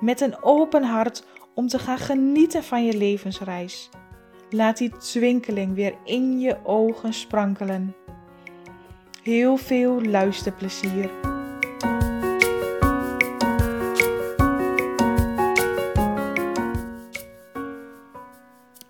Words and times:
met 0.00 0.20
een 0.20 0.42
open 0.42 0.82
hart 0.82 1.24
om 1.54 1.68
te 1.68 1.78
gaan 1.78 1.98
genieten 1.98 2.64
van 2.64 2.84
je 2.84 2.96
levensreis. 2.96 3.90
Laat 4.50 4.76
die 4.76 4.96
twinkeling 4.96 5.74
weer 5.74 5.94
in 6.04 6.40
je 6.40 6.56
ogen 6.64 7.12
sprankelen. 7.12 7.94
Heel 9.22 9.56
veel 9.56 10.02
luisterplezier. 10.02 11.10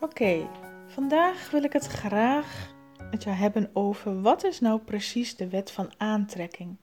Oké, 0.01 0.49
vandaag 0.87 1.51
wil 1.51 1.63
ik 1.63 1.73
het 1.73 1.87
graag 1.87 2.75
met 3.11 3.23
jou 3.23 3.37
hebben 3.37 3.71
over 3.73 4.23
wat 4.23 4.45
is 4.45 4.61
nou 4.61 4.81
precies 4.81 5.37
de 5.37 5.49
wet 5.49 5.71
van 5.71 5.93
aantrekking. 5.97 6.77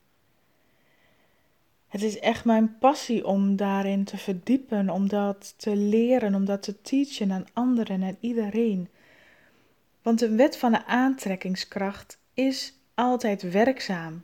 Het 1.93 2.01
is 2.03 2.19
echt 2.19 2.45
mijn 2.45 2.77
passie 2.77 3.25
om 3.25 3.55
daarin 3.55 4.03
te 4.03 4.17
verdiepen, 4.17 4.89
om 4.89 5.07
dat 5.07 5.53
te 5.57 5.75
leren, 5.75 6.35
om 6.35 6.45
dat 6.45 6.63
te 6.63 6.81
teachen 6.81 7.31
aan 7.31 7.45
anderen 7.53 8.03
en 8.03 8.17
iedereen. 8.19 8.89
Want 10.01 10.19
de 10.19 10.35
wet 10.35 10.57
van 10.57 10.71
de 10.71 10.85
aantrekkingskracht 10.85 12.17
is 12.33 12.73
altijd 12.93 13.51
werkzaam. 13.51 14.23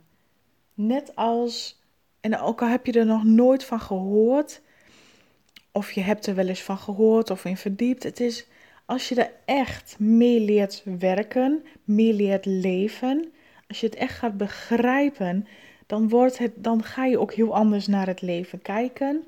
Net 0.74 1.16
als, 1.16 1.80
en 2.20 2.38
ook 2.38 2.62
al 2.62 2.68
heb 2.68 2.86
je 2.86 2.92
er 2.92 3.06
nog 3.06 3.24
nooit 3.24 3.64
van 3.64 3.80
gehoord, 3.80 4.60
of 5.72 5.92
je 5.92 6.00
hebt 6.00 6.26
er 6.26 6.34
wel 6.34 6.48
eens 6.48 6.62
van 6.62 6.78
gehoord 6.78 7.30
of 7.30 7.44
in 7.44 7.56
verdiept, 7.56 8.02
het 8.02 8.20
is 8.20 8.46
als 8.86 9.08
je 9.08 9.14
er 9.14 9.32
echt 9.44 9.98
mee 9.98 10.40
leert 10.40 10.82
werken, 10.98 11.64
mee 11.84 12.12
leert 12.14 12.46
leven, 12.46 13.32
als 13.68 13.80
je 13.80 13.86
het 13.86 13.96
echt 13.96 14.18
gaat 14.18 14.36
begrijpen, 14.36 15.46
dan, 15.90 16.08
wordt 16.08 16.38
het, 16.38 16.52
dan 16.56 16.82
ga 16.82 17.04
je 17.04 17.18
ook 17.18 17.32
heel 17.32 17.54
anders 17.54 17.86
naar 17.86 18.06
het 18.06 18.20
leven 18.20 18.62
kijken. 18.62 19.24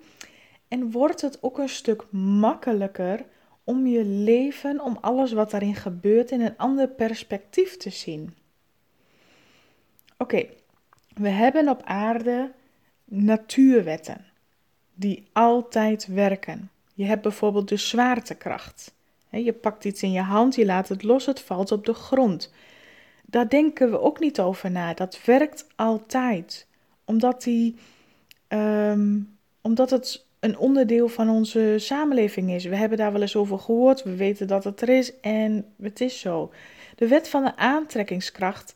En 0.68 0.90
wordt 0.90 1.20
het 1.20 1.38
ook 1.40 1.58
een 1.58 1.68
stuk 1.68 2.04
makkelijker 2.10 3.24
om 3.64 3.86
je 3.86 4.04
leven, 4.04 4.80
om 4.80 4.98
alles 5.00 5.32
wat 5.32 5.50
daarin 5.50 5.74
gebeurt, 5.74 6.30
in 6.30 6.40
een 6.40 6.56
ander 6.56 6.88
perspectief 6.88 7.76
te 7.76 7.90
zien. 7.90 8.34
Oké, 10.18 10.46
we 11.14 11.28
hebben 11.28 11.68
op 11.68 11.82
aarde 11.84 12.50
natuurwetten 13.04 14.24
die 14.94 15.28
altijd 15.32 16.06
werken. 16.06 16.70
Je 16.94 17.04
hebt 17.04 17.22
bijvoorbeeld 17.22 17.68
de 17.68 17.76
zwaartekracht. 17.76 18.94
Je 19.30 19.52
pakt 19.52 19.84
iets 19.84 20.02
in 20.02 20.12
je 20.12 20.20
hand, 20.20 20.54
je 20.54 20.64
laat 20.64 20.88
het 20.88 21.02
los, 21.02 21.26
het 21.26 21.40
valt 21.40 21.72
op 21.72 21.86
de 21.86 21.94
grond 21.94 22.52
daar 23.32 23.48
denken 23.48 23.90
we 23.90 24.00
ook 24.00 24.20
niet 24.20 24.40
over 24.40 24.70
na. 24.70 24.94
Dat 24.94 25.24
werkt 25.24 25.66
altijd. 25.76 26.66
Omdat, 27.04 27.42
die, 27.42 27.76
ehm, 28.48 29.20
omdat 29.60 29.90
het 29.90 30.26
een 30.40 30.58
onderdeel 30.58 31.08
van 31.08 31.28
onze 31.28 31.74
samenleving 31.78 32.50
is. 32.50 32.64
We 32.64 32.76
hebben 32.76 32.98
daar 32.98 33.12
wel 33.12 33.20
eens 33.20 33.36
over 33.36 33.58
gehoord. 33.58 34.02
We 34.02 34.16
weten 34.16 34.46
dat 34.46 34.64
het 34.64 34.80
er 34.80 34.88
is 34.88 35.20
en 35.20 35.66
het 35.82 36.00
is 36.00 36.20
zo. 36.20 36.52
De 36.96 37.08
wet 37.08 37.28
van 37.28 37.44
de 37.44 37.56
aantrekkingskracht 37.56 38.74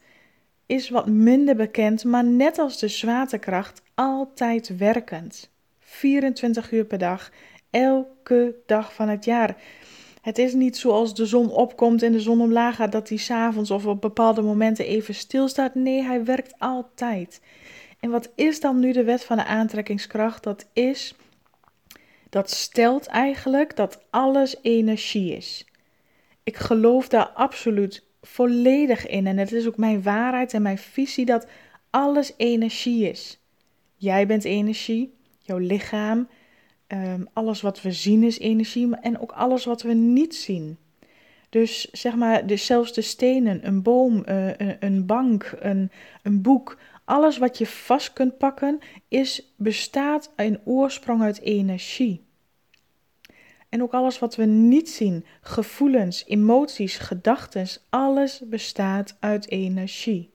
is 0.67 0.89
wat 0.89 1.07
minder 1.07 1.57
bekend, 1.57 2.05
maar 2.05 2.25
net 2.25 2.59
als 2.59 2.79
de 2.79 2.89
zwaartekracht 2.89 3.83
altijd 3.95 4.77
werkend. 4.77 5.51
24 5.79 6.73
uur 6.73 6.85
per 6.85 6.99
dag, 6.99 7.31
elke 7.71 8.55
dag 8.67 8.95
van 8.95 9.09
het 9.09 9.25
jaar. 9.25 9.57
Het 10.27 10.39
is 10.39 10.55
niet 10.55 10.77
zoals 10.77 11.15
de 11.15 11.27
zon 11.27 11.51
opkomt 11.51 12.03
en 12.03 12.13
de 12.13 12.21
zon 12.21 12.41
omlaag 12.41 12.77
gaat, 12.77 12.93
dat 12.93 13.09
hij 13.09 13.19
s'avonds 13.19 13.71
of 13.71 13.87
op 13.87 14.01
bepaalde 14.01 14.43
momenten 14.43 14.87
even 14.87 15.15
stilstaat. 15.15 15.75
Nee, 15.75 16.03
hij 16.03 16.25
werkt 16.25 16.55
altijd. 16.59 17.41
En 18.01 18.11
wat 18.11 18.33
is 18.35 18.61
dan 18.61 18.81
nu 18.81 18.93
de 18.93 19.05
wet 19.05 19.25
van 19.25 19.37
de 19.37 19.45
aantrekkingskracht? 19.45 20.43
Dat 20.43 20.67
is, 20.73 21.15
dat 22.31 22.51
stelt 22.51 23.07
eigenlijk 23.07 23.77
dat 23.77 24.03
alles 24.11 24.57
energie 24.63 25.37
is. 25.37 25.67
Ik 26.43 26.57
geloof 26.57 27.09
daar 27.09 27.29
absoluut 27.29 28.05
volledig 28.23 29.07
in. 29.07 29.27
En 29.27 29.37
het 29.37 29.53
is 29.53 29.67
ook 29.67 29.77
mijn 29.77 30.03
waarheid 30.03 30.55
en 30.55 30.63
mijn 30.63 30.79
visie 30.79 31.25
dat 31.25 31.47
alles 31.91 32.33
energie 32.37 33.11
is. 33.11 33.39
Jij 33.97 34.27
bent 34.27 34.45
energie, 34.45 35.15
jouw 35.39 35.59
lichaam, 35.59 36.29
Ehm, 36.87 37.25
alles 37.33 37.61
wat 37.61 37.83
we 37.83 37.93
zien 37.93 38.23
is 38.23 38.39
energie 38.39 38.97
en 38.97 39.21
ook 39.21 39.33
alles 39.33 39.65
wat 39.65 39.83
we 39.83 39.93
niet 39.93 40.35
zien. 40.35 40.79
Dus 41.49 41.91
zeg 41.91 42.15
maar, 42.15 42.47
dus 42.47 42.67
zelfs 42.67 42.93
de 42.93 43.03
stenen, 43.03 43.67
een 43.67 43.83
boom, 43.83 44.23
een, 44.25 44.77
een, 44.81 45.07
bank, 45.07 45.57
een, 45.59 45.91
een 46.23 46.43
boek, 46.43 46.79
alles 47.05 47.39
wat 47.39 47.59
je 47.59 47.67
vast 47.67 48.13
kunt 48.13 48.39
pakken, 48.39 48.79
is, 49.09 49.55
bestaat 49.57 50.33
in 50.37 50.61
oorsprong 50.65 51.23
uit 51.23 51.41
energie. 51.41 52.25
En 53.69 53.83
ook 53.83 53.93
alles 53.93 54.19
wat 54.19 54.37
we 54.37 54.45
niet 54.45 54.91
zien, 54.91 55.25
gevoelens, 55.41 56.25
emoties, 56.27 56.99
gedachten, 56.99 57.67
alles 57.89 58.43
bestaat 58.45 59.17
uit 59.21 59.51
energie. 59.51 60.35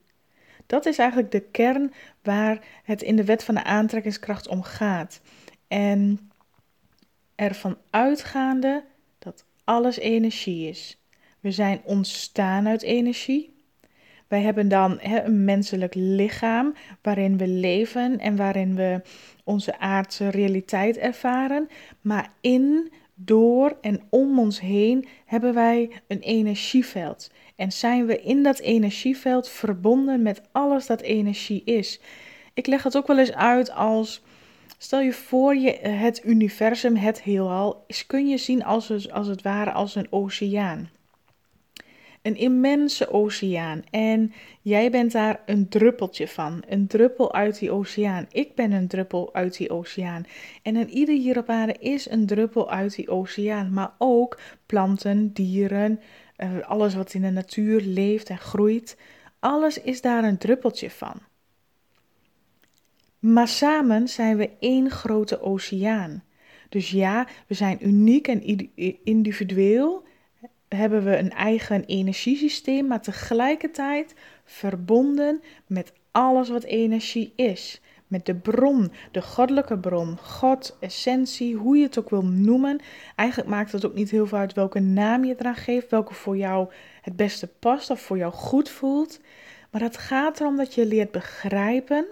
Dat 0.65 0.85
is 0.85 0.97
eigenlijk 0.97 1.31
de 1.31 1.39
kern 1.39 1.93
waar 2.23 2.65
het 2.83 3.01
in 3.01 3.15
de 3.15 3.25
wet 3.25 3.43
van 3.43 3.55
de 3.55 3.63
aantrekkingskracht 3.63 4.47
om 4.47 4.63
gaat. 4.63 5.21
En 5.67 6.30
ervan 7.41 7.77
uitgaande 7.89 8.83
dat 9.19 9.45
alles 9.63 9.99
energie 9.99 10.69
is. 10.69 10.97
We 11.39 11.51
zijn 11.51 11.81
ontstaan 11.83 12.67
uit 12.67 12.81
energie. 12.81 13.53
Wij 14.27 14.41
hebben 14.41 14.67
dan 14.67 14.99
een 15.01 15.45
menselijk 15.45 15.93
lichaam 15.95 16.73
waarin 17.01 17.37
we 17.37 17.47
leven 17.47 18.19
en 18.19 18.35
waarin 18.35 18.75
we 18.75 19.01
onze 19.43 19.79
aardse 19.79 20.29
realiteit 20.29 20.97
ervaren. 20.97 21.69
Maar 22.01 22.33
in, 22.41 22.91
door 23.13 23.77
en 23.81 24.01
om 24.09 24.39
ons 24.39 24.59
heen 24.59 25.07
hebben 25.25 25.53
wij 25.53 25.91
een 26.07 26.19
energieveld. 26.19 27.31
En 27.55 27.71
zijn 27.71 28.05
we 28.05 28.21
in 28.21 28.43
dat 28.43 28.59
energieveld 28.59 29.49
verbonden 29.49 30.21
met 30.21 30.41
alles 30.51 30.85
dat 30.85 31.01
energie 31.01 31.63
is. 31.63 31.99
Ik 32.53 32.67
leg 32.67 32.83
het 32.83 32.97
ook 32.97 33.07
wel 33.07 33.19
eens 33.19 33.33
uit 33.33 33.71
als 33.71 34.21
Stel 34.83 34.99
je 34.99 35.13
voor, 35.13 35.55
je, 35.55 35.79
eh, 35.79 36.01
het 36.01 36.21
universum, 36.25 36.95
het 36.95 37.21
heelal, 37.21 37.83
is, 37.87 38.05
kun 38.05 38.27
je 38.27 38.37
zien 38.37 38.63
als, 38.63 39.11
als 39.11 39.27
het 39.27 39.41
ware 39.41 39.71
als 39.71 39.95
een 39.95 40.07
oceaan. 40.09 40.89
Een 42.21 42.35
immense 42.35 43.11
oceaan. 43.11 43.83
En 43.89 44.33
jij 44.61 44.91
bent 44.91 45.11
daar 45.11 45.41
een 45.45 45.69
druppeltje 45.69 46.27
van. 46.27 46.63
Een 46.67 46.87
druppel 46.87 47.33
uit 47.33 47.59
die 47.59 47.71
oceaan. 47.71 48.25
Ik 48.31 48.55
ben 48.55 48.71
een 48.71 48.87
druppel 48.87 49.33
uit 49.33 49.57
die 49.57 49.69
oceaan. 49.69 50.25
En 50.61 50.75
een 50.75 50.89
ieder 50.89 51.15
hier 51.15 51.37
op 51.37 51.49
aarde 51.49 51.75
is 51.79 52.09
een 52.09 52.25
druppel 52.25 52.71
uit 52.71 52.95
die 52.95 53.09
oceaan. 53.09 53.73
Maar 53.73 53.93
ook 53.97 54.39
planten, 54.65 55.33
dieren, 55.33 55.99
eh, 56.35 56.59
alles 56.61 56.95
wat 56.95 57.13
in 57.13 57.21
de 57.21 57.29
natuur 57.29 57.81
leeft 57.81 58.29
en 58.29 58.37
groeit. 58.37 58.97
Alles 59.39 59.81
is 59.81 60.01
daar 60.01 60.23
een 60.23 60.37
druppeltje 60.37 60.89
van. 60.89 61.30
Maar 63.21 63.47
samen 63.47 64.07
zijn 64.07 64.37
we 64.37 64.49
één 64.59 64.89
grote 64.89 65.41
oceaan. 65.41 66.23
Dus 66.69 66.91
ja, 66.91 67.27
we 67.47 67.53
zijn 67.53 67.87
uniek 67.87 68.27
en 68.27 68.69
individueel, 69.03 70.03
hebben 70.67 71.03
we 71.03 71.17
een 71.17 71.31
eigen 71.31 71.85
energiesysteem, 71.85 72.87
maar 72.87 73.01
tegelijkertijd 73.01 74.15
verbonden 74.43 75.41
met 75.67 75.93
alles 76.11 76.49
wat 76.49 76.63
energie 76.63 77.33
is. 77.35 77.81
Met 78.07 78.25
de 78.25 78.35
bron, 78.35 78.91
de 79.11 79.21
goddelijke 79.21 79.77
bron, 79.77 80.17
God, 80.17 80.77
essentie, 80.79 81.55
hoe 81.55 81.77
je 81.77 81.83
het 81.83 81.99
ook 81.99 82.09
wil 82.09 82.25
noemen. 82.25 82.79
Eigenlijk 83.15 83.49
maakt 83.49 83.71
het 83.71 83.85
ook 83.85 83.93
niet 83.93 84.11
heel 84.11 84.27
veel 84.27 84.37
uit 84.37 84.53
welke 84.53 84.79
naam 84.79 85.25
je 85.25 85.35
eraan 85.37 85.55
geeft, 85.55 85.91
welke 85.91 86.13
voor 86.13 86.37
jou 86.37 86.71
het 87.01 87.15
beste 87.15 87.47
past 87.47 87.89
of 87.89 88.01
voor 88.01 88.17
jou 88.17 88.33
goed 88.33 88.69
voelt. 88.69 89.19
Maar 89.71 89.81
het 89.81 89.97
gaat 89.97 90.39
erom 90.39 90.57
dat 90.57 90.73
je 90.73 90.85
leert 90.85 91.11
begrijpen 91.11 92.05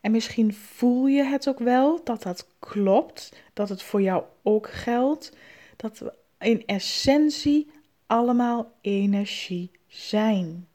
en 0.00 0.10
misschien 0.10 0.54
voel 0.54 1.06
je 1.06 1.22
het 1.22 1.48
ook 1.48 1.58
wel 1.58 2.04
dat 2.04 2.22
dat 2.22 2.46
klopt, 2.58 3.32
dat 3.52 3.68
het 3.68 3.82
voor 3.82 4.02
jou 4.02 4.24
ook 4.42 4.70
geldt, 4.70 5.36
dat 5.76 5.98
we 5.98 6.12
in 6.38 6.66
essentie 6.66 7.70
allemaal 8.06 8.72
energie 8.80 9.70
zijn. 9.86 10.68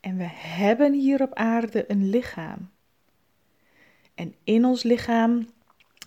En 0.00 0.16
we 0.16 0.28
hebben 0.32 0.92
hier 0.92 1.22
op 1.22 1.34
aarde 1.34 1.84
een 1.90 2.10
lichaam. 2.10 2.70
En 4.14 4.34
in 4.44 4.64
ons 4.64 4.82
lichaam 4.82 5.46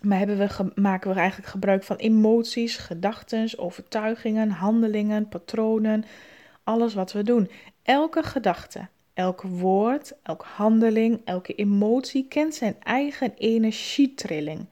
we, 0.00 0.72
maken 0.74 1.10
we 1.10 1.16
eigenlijk 1.16 1.50
gebruik 1.50 1.84
van 1.84 1.96
emoties, 1.96 2.76
gedachten, 2.76 3.58
overtuigingen, 3.58 4.50
handelingen, 4.50 5.28
patronen, 5.28 6.04
alles 6.62 6.94
wat 6.94 7.12
we 7.12 7.22
doen. 7.22 7.50
Elke 7.82 8.22
gedachte, 8.22 8.88
elk 9.14 9.42
woord, 9.42 10.12
elke 10.22 10.44
handeling, 10.44 11.20
elke 11.24 11.54
emotie 11.54 12.26
kent 12.28 12.54
zijn 12.54 12.76
eigen 12.82 13.34
energietrilling. 13.36 14.66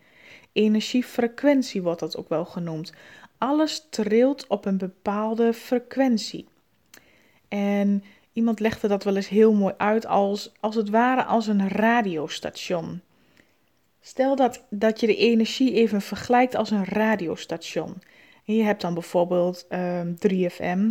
Energiefrequentie 0.53 1.83
wordt 1.83 2.01
dat 2.01 2.17
ook 2.17 2.29
wel 2.29 2.45
genoemd. 2.45 2.93
Alles 3.39 3.87
trilt 3.91 4.47
op 4.47 4.65
een 4.65 4.79
bepaalde 4.79 5.53
frequentie. 5.53 6.49
En 7.49 8.05
iemand 8.33 8.61
legde 8.61 8.89
dat 8.89 9.05
wel 9.05 9.17
eens 9.17 9.29
heel 9.29 9.53
mooi 9.53 9.75
uit 9.77 10.07
als, 10.07 10.53
als 10.61 10.75
het 10.75 10.89
ware 10.91 11.25
als 11.25 11.47
een 11.47 11.69
radiostation. 11.69 13.01
Stel 14.01 14.37
dat, 14.37 14.65
dat 14.71 15.01
je 15.01 15.07
de 15.07 15.17
energie 15.17 15.73
even 15.73 16.01
vergelijkt 16.01 16.55
als 16.55 16.71
een 16.71 16.85
radiostation. 16.85 18.03
Je 18.45 18.63
hebt 18.63 18.81
dan 18.81 18.95
bijvoorbeeld 18.95 19.67
3FM. 20.29 20.87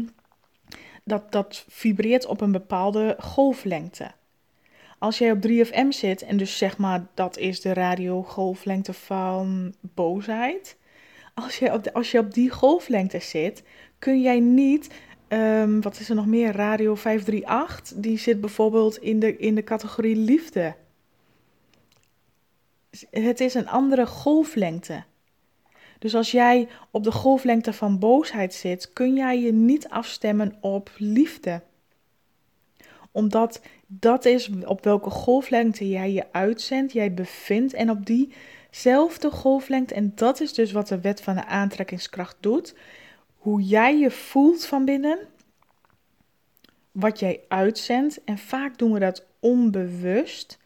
Ehm, 1.06 1.19
dat, 1.19 1.31
dat 1.31 1.65
vibreert 1.68 2.25
op 2.25 2.42
een 2.42 2.51
bepaalde 2.51 3.15
golflengte. 3.19 4.12
Als 4.98 5.18
jij 5.18 5.31
op 5.31 5.42
3FM 5.42 5.88
zit 5.89 6.21
en 6.21 6.38
dus 6.38 6.57
zeg 6.57 6.77
maar 6.77 7.07
dat 7.13 7.38
is 7.38 7.62
de 7.62 7.74
radiogolflengte 7.74 8.94
van 8.94 9.74
boosheid. 9.81 10.77
Als 11.33 11.57
je 11.57 11.74
op, 11.74 11.89
als 11.94 12.12
je 12.12 12.19
op 12.19 12.33
die 12.33 12.50
golflengte 12.50 13.19
zit, 13.19 13.63
kun 14.00 14.21
jij 14.21 14.39
niet 14.39 14.89
Um, 15.33 15.81
wat 15.81 16.00
is 16.00 16.09
er 16.09 16.15
nog 16.15 16.25
meer? 16.25 16.51
Radio 16.51 16.95
538. 16.95 17.98
Die 17.98 18.18
zit 18.18 18.42
bijvoorbeeld 18.42 18.98
in 18.98 19.19
de, 19.19 19.38
in 19.38 19.56
de 19.56 19.63
categorie 19.63 20.15
liefde. 20.15 20.75
Het 23.09 23.39
is 23.39 23.53
een 23.53 23.68
andere 23.68 24.06
golflengte. 24.06 25.03
Dus 26.01 26.15
als 26.15 26.31
jij 26.31 26.68
op 26.92 27.03
de 27.03 27.12
golflengte 27.12 27.74
van 27.74 28.00
boosheid 28.00 28.53
zit, 28.53 28.94
kun 28.94 29.15
jij 29.15 29.42
je 29.42 29.53
niet 29.53 29.89
afstemmen 29.89 30.57
op 30.62 30.92
liefde. 30.98 31.62
Omdat 33.12 33.62
dat 33.88 34.25
is 34.25 34.50
op 34.65 34.83
welke 34.83 35.09
golflengte 35.09 35.89
jij 35.89 36.12
je 36.12 36.25
uitzendt, 36.31 36.94
jij 36.94 37.13
bevindt 37.13 37.74
en 37.74 37.89
op 37.89 38.06
diezelfde 38.06 39.31
golflengte. 39.31 39.94
En 39.94 40.12
dat 40.15 40.39
is 40.39 40.53
dus 40.53 40.71
wat 40.71 40.88
de 40.88 41.01
wet 41.01 41.21
van 41.21 41.36
de 41.36 41.45
aantrekkingskracht 41.45 42.36
doet 42.39 42.75
hoe 43.38 43.62
jij 43.62 43.98
je 43.98 44.12
voelt 44.12 44.65
van 44.65 44.86
binnen, 44.86 45.19
wat 46.92 47.19
jij 47.19 47.42
uitzendt. 47.48 48.24
En 48.24 48.38
vaak 48.38 48.77
doen 48.77 48.92
we 48.92 49.00
dat 49.00 49.25
onbewust. 49.39 50.59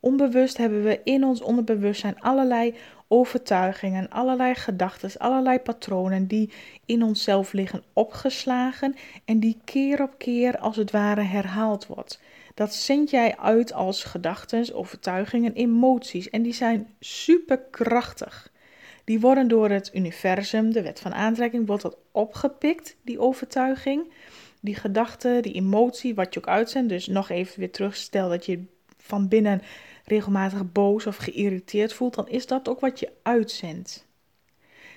Onbewust 0.00 0.56
hebben 0.56 0.82
we 0.82 1.00
in 1.04 1.24
ons 1.24 1.40
onderbewustzijn 1.40 2.20
allerlei 2.20 2.74
overtuigingen, 3.08 4.08
allerlei 4.08 4.54
gedachten, 4.54 5.10
allerlei 5.18 5.58
patronen 5.58 6.26
die 6.26 6.50
in 6.86 7.02
onszelf 7.02 7.52
liggen 7.52 7.82
opgeslagen 7.92 8.94
en 9.24 9.40
die 9.40 9.58
keer 9.64 10.02
op 10.02 10.14
keer 10.18 10.58
als 10.58 10.76
het 10.76 10.90
ware 10.90 11.22
herhaald 11.22 11.86
wordt. 11.86 12.20
Dat 12.54 12.74
zend 12.74 13.10
jij 13.10 13.36
uit 13.36 13.72
als 13.72 14.04
gedachten, 14.04 14.74
overtuigingen, 14.74 15.52
emoties 15.52 16.30
en 16.30 16.42
die 16.42 16.52
zijn 16.52 16.88
superkrachtig. 17.00 18.52
Die 19.04 19.20
worden 19.20 19.48
door 19.48 19.70
het 19.70 19.90
universum, 19.94 20.72
de 20.72 20.82
wet 20.82 21.00
van 21.00 21.14
aantrekking, 21.14 21.66
wordt 21.66 21.82
dat 21.82 21.96
opgepikt, 22.12 22.96
die 23.02 23.20
overtuiging, 23.20 24.12
die 24.60 24.74
gedachte, 24.74 25.38
die 25.40 25.52
emotie, 25.52 26.14
wat 26.14 26.34
je 26.34 26.40
ook 26.40 26.48
uitzendt. 26.48 26.88
Dus 26.88 27.06
nog 27.06 27.30
even 27.30 27.58
weer 27.58 27.70
terug, 27.70 27.96
stel 27.96 28.28
dat 28.28 28.46
je 28.46 28.64
van 29.08 29.28
binnen 29.28 29.62
regelmatig 30.04 30.72
boos 30.72 31.06
of 31.06 31.16
geïrriteerd 31.16 31.92
voelt, 31.92 32.14
dan 32.14 32.28
is 32.28 32.46
dat 32.46 32.68
ook 32.68 32.80
wat 32.80 33.00
je 33.00 33.12
uitzendt. 33.22 34.06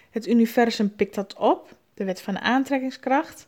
Het 0.10 0.28
universum 0.28 0.96
pikt 0.96 1.16
dat 1.16 1.34
op, 1.34 1.76
de 1.94 2.04
wet 2.04 2.22
van 2.22 2.40
aantrekkingskracht, 2.40 3.48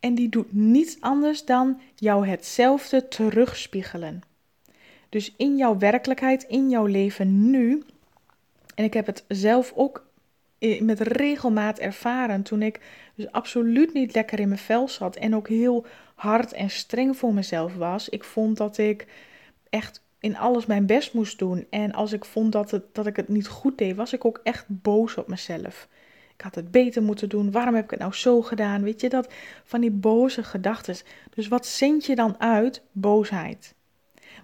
en 0.00 0.14
die 0.14 0.28
doet 0.28 0.52
niets 0.52 0.96
anders 1.00 1.44
dan 1.44 1.80
jou 1.94 2.26
hetzelfde 2.26 3.08
terugspiegelen. 3.08 4.22
Dus 5.08 5.34
in 5.36 5.56
jouw 5.56 5.78
werkelijkheid, 5.78 6.42
in 6.42 6.70
jouw 6.70 6.86
leven 6.86 7.50
nu, 7.50 7.82
en 8.74 8.84
ik 8.84 8.94
heb 8.94 9.06
het 9.06 9.24
zelf 9.28 9.72
ook 9.74 10.06
met 10.80 11.00
regelmaat 11.00 11.78
ervaren 11.78 12.42
toen 12.42 12.62
ik 12.62 12.80
dus 13.14 13.30
absoluut 13.30 13.92
niet 13.92 14.14
lekker 14.14 14.40
in 14.40 14.48
mijn 14.48 14.60
vel 14.60 14.88
zat 14.88 15.16
en 15.16 15.34
ook 15.34 15.48
heel 15.48 15.86
hard 16.14 16.52
en 16.52 16.70
streng 16.70 17.16
voor 17.16 17.34
mezelf 17.34 17.74
was. 17.74 18.08
Ik 18.08 18.24
vond 18.24 18.56
dat 18.56 18.78
ik 18.78 19.06
echt 19.70 20.02
in 20.20 20.36
alles 20.36 20.66
mijn 20.66 20.86
best 20.86 21.14
moest 21.14 21.38
doen. 21.38 21.66
En 21.70 21.92
als 21.92 22.12
ik 22.12 22.24
vond 22.24 22.52
dat, 22.52 22.70
het, 22.70 22.94
dat 22.94 23.06
ik 23.06 23.16
het 23.16 23.28
niet 23.28 23.48
goed 23.48 23.78
deed, 23.78 23.96
was 23.96 24.12
ik 24.12 24.24
ook 24.24 24.40
echt 24.42 24.64
boos 24.68 25.16
op 25.16 25.28
mezelf. 25.28 25.88
Ik 26.34 26.44
had 26.44 26.54
het 26.54 26.70
beter 26.70 27.02
moeten 27.02 27.28
doen. 27.28 27.50
Waarom 27.50 27.74
heb 27.74 27.84
ik 27.84 27.90
het 27.90 28.00
nou 28.00 28.12
zo 28.12 28.42
gedaan? 28.42 28.82
Weet 28.82 29.00
je 29.00 29.08
dat 29.08 29.32
van 29.64 29.80
die 29.80 29.90
boze 29.90 30.42
gedachten. 30.42 30.96
Dus 31.34 31.48
wat 31.48 31.66
zend 31.66 32.06
je 32.06 32.14
dan 32.14 32.40
uit? 32.40 32.82
Boosheid. 32.92 33.74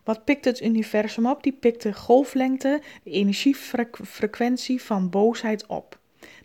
Wat 0.04 0.24
pikt 0.24 0.44
het 0.44 0.62
universum 0.62 1.26
op? 1.26 1.42
Die 1.42 1.52
pikt 1.52 1.82
de 1.82 1.92
golflengte, 1.92 2.80
de 3.02 3.10
energiefrequentie 3.10 4.82
van 4.82 5.10
boosheid 5.10 5.66
op. 5.66 5.98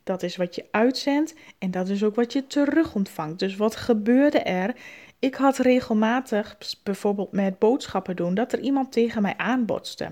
Dat 0.04 0.24
is 0.24 0.36
wat 0.36 0.56
je 0.56 0.66
uitzendt 0.72 1.34
en 1.58 1.72
dat 1.72 1.90
is 1.90 2.04
ook 2.04 2.16
wat 2.16 2.34
je 2.34 2.48
terug 2.48 2.96
ontvangt. 2.96 3.40
Dus 3.40 3.56
wat 3.56 3.76
gebeurde 3.76 4.40
er? 4.40 4.76
Ik 5.20 5.36
had 5.36 5.58
regelmatig, 5.58 6.58
bijvoorbeeld 6.84 7.32
met 7.32 7.60
boodschappen 7.60 8.16
doen, 8.16 8.34
dat 8.34 8.54
er 8.54 8.60
iemand 8.60 8.92
tegen 8.92 9.22
mij 9.22 9.34
aanbotste. 9.38 10.04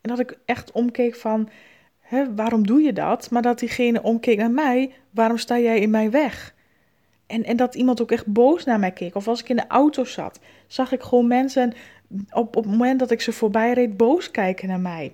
En 0.00 0.10
dat 0.10 0.18
ik 0.18 0.38
echt 0.44 0.72
omkeek 0.72 1.14
van, 1.14 1.48
hè, 2.00 2.34
waarom 2.34 2.66
doe 2.66 2.80
je 2.80 2.92
dat? 2.92 3.30
Maar 3.30 3.42
dat 3.42 3.58
diegene 3.58 4.02
omkeek 4.02 4.38
naar 4.38 4.50
mij, 4.50 4.92
waarom 5.10 5.38
sta 5.38 5.58
jij 5.58 5.80
in 5.80 5.90
mijn 5.90 6.10
weg? 6.10 6.54
En, 7.26 7.44
en 7.44 7.56
dat 7.56 7.74
iemand 7.74 8.00
ook 8.00 8.10
echt 8.10 8.26
boos 8.26 8.64
naar 8.64 8.78
mij 8.78 8.92
keek. 8.92 9.14
Of 9.14 9.28
als 9.28 9.40
ik 9.40 9.48
in 9.48 9.56
de 9.56 9.66
auto 9.66 10.04
zat, 10.04 10.40
zag 10.66 10.92
ik 10.92 11.02
gewoon 11.02 11.26
mensen 11.26 11.72
op, 12.30 12.56
op 12.56 12.64
het 12.64 12.72
moment 12.72 12.98
dat 12.98 13.10
ik 13.10 13.20
ze 13.20 13.32
voorbij 13.32 13.72
reed 13.72 13.96
boos 13.96 14.30
kijken 14.30 14.68
naar 14.68 14.80
mij. 14.80 15.12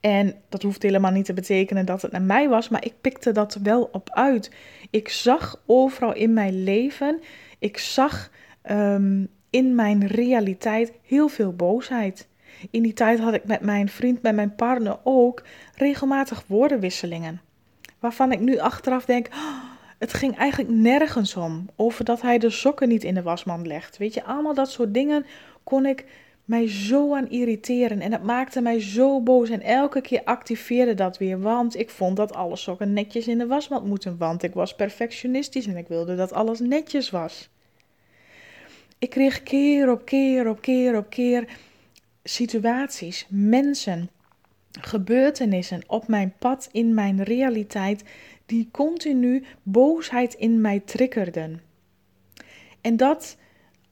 En 0.00 0.34
dat 0.48 0.62
hoeft 0.62 0.82
helemaal 0.82 1.10
niet 1.10 1.24
te 1.24 1.32
betekenen 1.32 1.86
dat 1.86 2.02
het 2.02 2.12
naar 2.12 2.22
mij 2.22 2.48
was, 2.48 2.68
maar 2.68 2.84
ik 2.84 2.94
pikte 3.00 3.32
dat 3.32 3.58
wel 3.62 3.88
op 3.92 4.10
uit. 4.10 4.50
Ik 4.90 5.08
zag 5.08 5.62
overal 5.66 6.14
in 6.14 6.32
mijn 6.32 6.64
leven, 6.64 7.20
ik 7.58 7.78
zag 7.78 8.30
ehm, 8.62 9.24
in 9.50 9.74
mijn 9.74 10.06
realiteit 10.06 10.92
heel 11.02 11.28
veel 11.28 11.52
boosheid. 11.52 12.28
In 12.70 12.82
die 12.82 12.92
tijd 12.92 13.18
had 13.18 13.34
ik 13.34 13.44
met 13.44 13.60
mijn 13.60 13.88
vriend, 13.88 14.22
met 14.22 14.34
mijn 14.34 14.54
partner 14.54 14.98
ook 15.02 15.42
regelmatig 15.74 16.44
woordenwisselingen. 16.46 17.40
Waarvan 17.98 18.32
ik 18.32 18.40
nu 18.40 18.58
achteraf 18.58 19.04
denk, 19.04 19.26
oh, 19.26 19.62
het 19.98 20.12
ging 20.12 20.36
eigenlijk 20.36 20.70
nergens 20.70 21.36
om. 21.36 21.68
Over 21.76 22.04
dat 22.04 22.22
hij 22.22 22.38
de 22.38 22.50
sokken 22.50 22.88
niet 22.88 23.04
in 23.04 23.14
de 23.14 23.22
wasmand 23.22 23.66
legt. 23.66 23.96
Weet 23.96 24.14
je, 24.14 24.24
allemaal 24.24 24.54
dat 24.54 24.70
soort 24.70 24.94
dingen 24.94 25.26
kon 25.64 25.86
ik 25.86 26.04
mij 26.46 26.68
zo 26.68 27.14
aan 27.14 27.30
irriteren. 27.30 28.00
En 28.00 28.10
dat 28.10 28.22
maakte 28.22 28.60
mij 28.60 28.80
zo 28.80 29.20
boos. 29.20 29.50
En 29.50 29.62
elke 29.62 30.00
keer 30.00 30.24
activeerde 30.24 30.94
dat 30.94 31.18
weer. 31.18 31.40
Want 31.40 31.78
ik 31.78 31.90
vond 31.90 32.16
dat 32.16 32.34
alle 32.34 32.56
sokken 32.56 32.92
netjes 32.92 33.28
in 33.28 33.38
de 33.38 33.46
wasmand 33.46 33.86
moeten. 33.86 34.16
Want 34.16 34.42
ik 34.42 34.54
was 34.54 34.74
perfectionistisch 34.74 35.66
en 35.66 35.76
ik 35.76 35.88
wilde 35.88 36.16
dat 36.16 36.32
alles 36.32 36.60
netjes 36.60 37.10
was. 37.10 37.48
Ik 38.98 39.10
kreeg 39.10 39.42
keer 39.42 39.90
op 39.90 40.04
keer 40.04 40.48
op 40.48 40.60
keer 40.60 40.96
op 40.96 41.10
keer 41.10 41.48
situaties, 42.22 43.26
mensen, 43.28 44.10
gebeurtenissen 44.80 45.82
op 45.86 46.08
mijn 46.08 46.34
pad 46.38 46.68
in 46.72 46.94
mijn 46.94 47.22
realiteit 47.22 48.04
die 48.46 48.68
continu 48.72 49.44
boosheid 49.62 50.34
in 50.34 50.60
mij 50.60 50.80
triggerden. 50.80 51.60
En 52.80 52.96
dat 52.96 53.36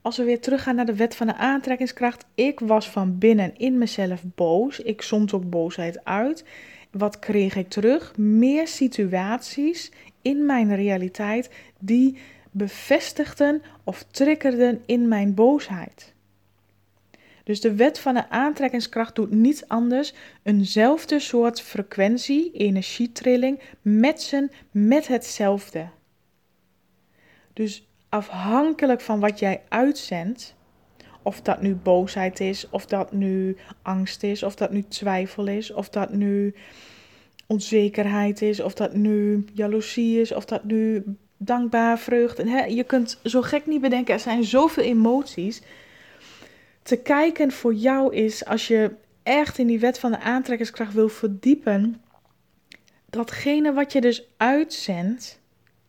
als 0.05 0.17
we 0.17 0.25
weer 0.25 0.41
teruggaan 0.41 0.75
naar 0.75 0.87
de 0.87 0.95
wet 0.95 1.17
van 1.17 1.27
de 1.27 1.35
aantrekkingskracht. 1.35 2.25
Ik 2.35 2.61
was 2.61 2.91
van 2.91 3.19
binnen 3.19 3.57
in 3.57 3.79
mezelf 3.79 4.23
boos. 4.35 4.81
Ik 4.81 5.03
zond 5.03 5.33
ook 5.33 5.51
boosheid 5.51 6.05
uit. 6.05 6.45
Wat 6.91 7.19
kreeg 7.19 7.57
ik 7.57 7.69
terug? 7.69 8.17
Meer 8.17 8.69
situaties 8.69 9.93
in 10.23 10.47
mijn 10.47 10.75
realiteit 10.75 11.51
die 11.79 12.17
bevestigden 12.51 13.63
of 13.85 14.03
triggerden 14.03 14.83
in 14.87 15.09
mijn 15.09 15.35
boosheid. 15.35 16.15
Dus 17.45 17.61
de 17.61 17.75
wet 17.75 17.99
van 17.99 18.15
de 18.15 18.31
aantrekkingskracht 18.31 19.15
doet 19.15 19.31
niets 19.31 19.69
anders. 19.69 20.15
Eenzelfde 20.43 21.19
soort 21.21 21.61
frequentie, 21.61 22.53
energietrilling, 22.53 23.61
matchen 23.83 24.51
met 24.71 25.07
hetzelfde. 25.07 25.89
Dus 27.53 27.89
afhankelijk 28.15 29.01
van 29.01 29.21
wat 29.21 29.39
jij 29.39 29.63
uitzendt, 29.69 30.55
of 31.23 31.41
dat 31.41 31.63
nu 31.63 31.75
boosheid 31.75 32.41
is, 32.41 32.69
of 32.71 32.87
dat 32.87 33.13
nu 33.13 33.57
angst 33.83 34.23
is, 34.23 34.43
of 34.43 34.55
dat 34.55 34.71
nu 34.71 34.85
twijfel 34.89 35.47
is, 35.47 35.73
of 35.73 35.89
dat 35.89 36.13
nu 36.13 36.55
onzekerheid 37.47 38.43
is, 38.43 38.61
of 38.61 38.75
dat 38.75 38.95
nu 38.95 39.45
jaloezie 39.53 40.21
is, 40.21 40.33
of 40.33 40.45
dat 40.45 40.65
nu 40.65 41.05
dankbaar 41.37 41.99
vreugde. 41.99 42.51
Hè? 42.51 42.65
Je 42.65 42.85
kunt 42.85 43.21
zo 43.25 43.43
gek 43.43 43.67
niet 43.67 43.81
bedenken, 43.81 44.15
er 44.15 44.21
zijn 44.21 44.45
zoveel 44.45 44.85
emoties. 44.85 45.63
Te 46.83 46.97
kijken 46.97 47.53
voor 47.53 47.75
jou 47.75 48.15
is, 48.15 48.45
als 48.45 48.69
je 48.69 48.91
echt 49.23 49.59
in 49.59 49.67
die 49.67 49.81
wet 49.81 49.99
van 49.99 50.11
de 50.11 50.21
aantrekkingskracht 50.21 50.95
wil 50.95 51.09
verdiepen, 51.09 52.03
datgene 53.11 53.73
wat 53.73 53.93
je 53.93 54.01
dus 54.01 54.29
uitzendt, 54.37 55.41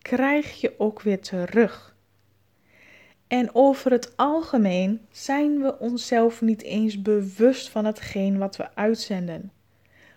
krijg 0.01 0.61
je 0.61 0.73
ook 0.77 1.01
weer 1.01 1.19
terug. 1.21 1.94
En 3.35 3.49
over 3.53 3.91
het 3.91 4.17
algemeen 4.17 5.01
zijn 5.11 5.61
we 5.61 5.79
onszelf 5.79 6.41
niet 6.41 6.61
eens 6.61 7.01
bewust 7.01 7.69
van 7.69 7.85
hetgeen 7.85 8.37
wat 8.37 8.55
we 8.55 8.75
uitzenden. 8.75 9.51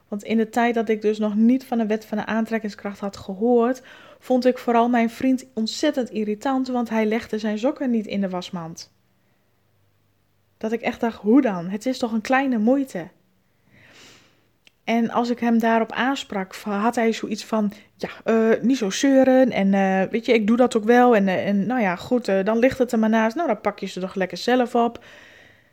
Want 0.09 0.23
in 0.23 0.37
de 0.37 0.49
tijd 0.49 0.75
dat 0.75 0.89
ik 0.89 1.03
dus 1.03 1.19
nog 1.19 1.35
niet 1.35 1.65
van 1.65 1.79
de 1.79 1.87
wet 1.87 2.05
van 2.05 2.19
de 2.19 2.27
aantrekkingskracht 2.27 3.01
had 3.01 3.17
gehoord, 3.17 3.83
vond 4.19 4.45
ik 4.45 4.59
vooral 4.59 4.89
mijn 4.89 5.11
vriend 5.11 5.47
ontzettend 5.55 6.11
irritant, 6.11 6.69
want 6.69 6.89
hij 6.89 7.07
legde 7.07 7.39
zijn 7.39 7.59
sokken 7.59 7.91
niet 7.91 8.07
in 8.07 8.21
de 8.21 8.29
wasmand. 8.29 8.93
Dat 10.59 10.73
ik 10.73 10.81
echt 10.81 11.01
dacht, 11.01 11.21
hoe 11.21 11.41
dan? 11.41 11.69
Het 11.69 11.87
is 11.87 11.99
toch 11.99 12.13
een 12.13 12.21
kleine 12.21 12.59
moeite. 12.59 13.09
En 14.89 15.11
als 15.11 15.31
ik 15.31 15.39
hem 15.39 15.59
daarop 15.59 15.93
aansprak, 15.93 16.55
had 16.55 16.95
hij 16.95 17.13
zoiets 17.13 17.45
van: 17.45 17.73
Ja, 17.97 18.09
uh, 18.25 18.63
niet 18.63 18.77
zo 18.77 18.91
zeuren. 18.91 19.51
En 19.51 19.73
uh, 19.73 20.11
weet 20.11 20.27
je, 20.27 20.33
ik 20.33 20.47
doe 20.47 20.57
dat 20.57 20.77
ook 20.77 20.85
wel. 20.85 21.17
En, 21.17 21.27
uh, 21.27 21.47
en 21.47 21.67
nou 21.67 21.81
ja, 21.81 21.97
goed, 21.97 22.25
dan 22.25 22.59
ligt 22.59 22.79
het 22.79 22.93
er 22.93 22.99
maar 22.99 23.09
naast. 23.09 23.37
Nou, 23.37 23.49
dan 23.49 23.61
pak 23.61 23.79
je 23.79 23.87
ze 23.87 24.01
toch 24.01 24.15
lekker 24.15 24.37
zelf 24.37 24.75
op. 24.75 25.05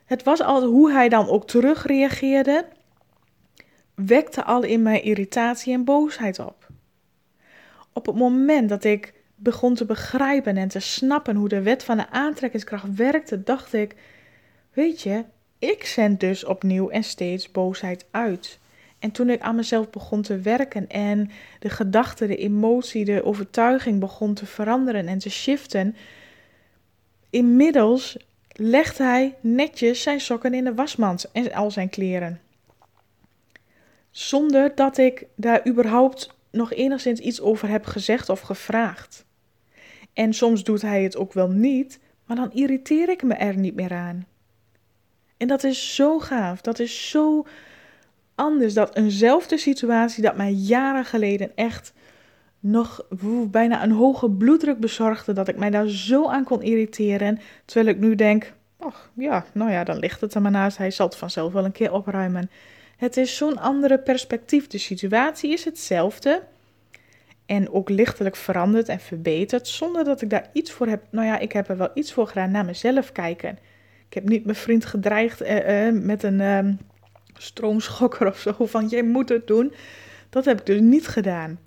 Het 0.05 0.24
was 0.24 0.41
al 0.41 0.63
hoe 0.63 0.91
hij 0.91 1.10
dan 1.10 1.27
ook 1.29 1.48
terugreageerde, 1.48 2.65
wekte 3.93 4.43
al 4.43 4.63
in 4.63 4.81
mij 4.81 5.01
irritatie 5.01 5.74
en 5.74 5.84
boosheid 5.84 6.39
op. 6.39 6.67
Op 7.93 8.05
het 8.05 8.15
moment 8.15 8.69
dat 8.69 8.84
ik 8.84 9.13
begon 9.36 9.75
te 9.75 9.86
begrijpen 9.86 10.57
en 10.57 10.67
te 10.67 10.79
snappen 10.79 11.36
hoe 11.36 11.50
de 11.50 11.62
wet 11.62 11.84
van 11.84 11.98
de 11.98 12.10
aantrekkingskracht 12.10 12.95
werkte, 12.95 13.43
dacht 13.43 13.74
ik: 13.74 13.95
Weet 14.74 15.01
je, 15.01 15.24
ik 15.60 15.86
zend 15.86 16.19
dus 16.19 16.45
opnieuw 16.45 16.89
en 16.89 17.03
steeds 17.03 17.51
boosheid 17.51 18.05
uit. 18.12 18.60
En 19.05 19.12
toen 19.12 19.29
ik 19.29 19.41
aan 19.41 19.55
mezelf 19.55 19.89
begon 19.89 20.21
te 20.21 20.39
werken 20.39 20.89
en 20.89 21.29
de 21.59 21.69
gedachte, 21.69 22.27
de 22.27 22.35
emotie, 22.35 23.05
de 23.05 23.24
overtuiging 23.24 24.00
begon 24.00 24.33
te 24.33 24.45
veranderen 24.45 25.07
en 25.07 25.17
te 25.17 25.29
shiften, 25.29 25.95
inmiddels 27.29 28.17
legt 28.47 28.97
hij 28.97 29.35
netjes 29.41 30.01
zijn 30.01 30.19
sokken 30.19 30.53
in 30.53 30.63
de 30.63 30.74
wasmand 30.74 31.31
en 31.31 31.53
al 31.53 31.71
zijn 31.71 31.89
kleren. 31.89 32.41
Zonder 34.12 34.75
dat 34.75 34.97
ik 34.97 35.25
daar 35.35 35.67
überhaupt 35.67 36.35
nog 36.51 36.74
enigszins 36.74 37.19
iets 37.19 37.41
over 37.41 37.69
heb 37.69 37.85
gezegd 37.85 38.29
of 38.29 38.39
gevraagd. 38.39 39.25
En 40.13 40.33
soms 40.33 40.63
doet 40.63 40.81
hij 40.81 41.03
het 41.03 41.17
ook 41.17 41.33
wel 41.33 41.50
niet, 41.50 42.00
maar 42.25 42.35
dan 42.35 42.53
irriteer 42.53 43.09
ik 43.09 43.24
me 43.24 43.33
er 43.33 43.57
niet 43.57 43.75
meer 43.75 43.93
aan. 43.93 44.27
En 45.38 45.47
dat 45.47 45.63
is 45.63 45.95
zo 45.95 46.19
gaaf, 46.19 46.62
dat 46.62 46.79
is 46.79 47.09
zo 47.09 47.45
anders. 48.35 48.73
Dat 48.73 48.95
eenzelfde 48.95 49.57
situatie 49.57 50.23
dat 50.23 50.35
mij 50.35 50.51
jaren 50.51 51.05
geleden 51.05 51.51
echt 51.55 51.93
nog 52.59 53.05
bijna 53.47 53.83
een 53.83 53.91
hoge 53.91 54.29
bloeddruk 54.29 54.79
bezorgde. 54.79 55.33
Dat 55.33 55.47
ik 55.47 55.57
mij 55.57 55.69
daar 55.69 55.87
zo 55.87 56.27
aan 56.27 56.43
kon 56.43 56.61
irriteren. 56.61 57.39
Terwijl 57.65 57.95
ik 57.95 58.01
nu 58.01 58.15
denk, 58.15 58.53
ach 58.79 59.11
ja, 59.13 59.45
nou 59.53 59.71
ja, 59.71 59.83
dan 59.83 59.99
ligt 59.99 60.21
het 60.21 60.33
er 60.33 60.41
maar 60.41 60.51
naast. 60.51 60.77
Hij 60.77 60.91
zal 60.91 61.05
het 61.07 61.15
vanzelf 61.15 61.53
wel 61.53 61.65
een 61.65 61.71
keer 61.71 61.93
opruimen. 61.93 62.49
Het 62.97 63.17
is 63.17 63.37
zo'n 63.37 63.59
andere 63.59 63.99
perspectief. 63.99 64.67
De 64.67 64.77
situatie 64.77 65.51
is 65.51 65.65
hetzelfde. 65.65 66.41
En 67.45 67.71
ook 67.71 67.89
lichtelijk 67.89 68.35
veranderd 68.35 68.89
en 68.89 68.99
verbeterd. 68.99 69.67
Zonder 69.67 70.03
dat 70.03 70.21
ik 70.21 70.29
daar 70.29 70.49
iets 70.53 70.71
voor 70.71 70.87
heb. 70.87 71.03
Nou 71.09 71.27
ja, 71.27 71.39
ik 71.39 71.51
heb 71.51 71.69
er 71.69 71.77
wel 71.77 71.91
iets 71.93 72.13
voor 72.13 72.27
gedaan 72.27 72.51
naar 72.51 72.65
mezelf 72.65 73.11
kijken. 73.11 73.57
Ik 74.07 74.13
heb 74.13 74.29
niet 74.29 74.45
mijn 74.45 74.57
vriend 74.57 74.85
gedreigd 74.85 75.41
eh, 75.41 75.87
eh, 75.87 75.93
met 75.93 76.23
een. 76.23 76.39
Uh, 76.39 76.59
stroomschokker 77.37 78.27
of 78.27 78.37
zo, 78.37 78.65
van 78.65 78.87
jij 78.87 79.03
moet 79.03 79.29
het 79.29 79.47
doen. 79.47 79.73
Dat 80.29 80.45
heb 80.45 80.59
ik 80.59 80.65
dus 80.65 80.79
niet 80.79 81.07
gedaan. 81.07 81.59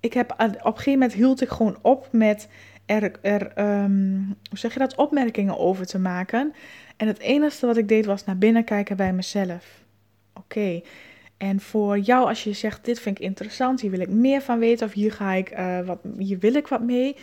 Ik 0.00 0.12
heb, 0.12 0.30
op 0.30 0.38
een 0.40 0.60
gegeven 0.62 0.92
moment 0.92 1.12
hield 1.12 1.40
ik 1.40 1.48
gewoon 1.48 1.78
op 1.82 2.08
met 2.12 2.48
er, 2.86 3.12
er 3.20 3.58
um, 3.82 4.36
hoe 4.48 4.58
zeg 4.58 4.72
je 4.72 4.78
dat, 4.78 4.94
opmerkingen 4.94 5.58
over 5.58 5.86
te 5.86 5.98
maken. 5.98 6.54
En 6.96 7.06
het 7.06 7.18
enige 7.18 7.66
wat 7.66 7.76
ik 7.76 7.88
deed 7.88 8.06
was 8.06 8.24
naar 8.24 8.38
binnen 8.38 8.64
kijken 8.64 8.96
bij 8.96 9.12
mezelf. 9.12 9.84
Oké, 10.34 10.80
en 11.36 11.60
voor 11.60 11.98
jou 11.98 12.28
als 12.28 12.44
je 12.44 12.52
zegt, 12.52 12.84
dit 12.84 13.00
vind 13.00 13.18
ik 13.18 13.24
interessant, 13.24 13.80
hier 13.80 13.90
wil 13.90 14.00
ik 14.00 14.10
meer 14.10 14.40
van 14.40 14.58
weten 14.58 14.86
of 14.86 14.92
hier, 14.92 15.12
ga 15.12 15.32
ik, 15.32 15.58
uh, 15.58 15.80
wat, 15.80 15.98
hier 16.18 16.38
wil 16.38 16.54
ik 16.54 16.68
wat 16.68 16.82
mee. 16.82 17.16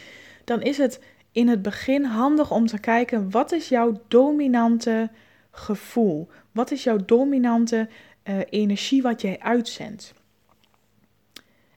Dan 0.43 0.61
is 0.61 0.77
het 0.77 0.99
in 1.31 1.47
het 1.47 1.61
begin 1.61 2.05
handig 2.05 2.51
om 2.51 2.65
te 2.65 2.79
kijken, 2.79 3.31
wat 3.31 3.51
is 3.51 3.69
jouw 3.69 4.01
dominante 4.07 5.09
gevoel? 5.51 6.27
Wat 6.53 6.71
is 6.71 6.83
jouw 6.83 6.97
dominante 7.05 7.89
uh, 8.23 8.35
energie 8.49 9.01
wat 9.01 9.21
jij 9.21 9.39
uitzendt? 9.39 10.13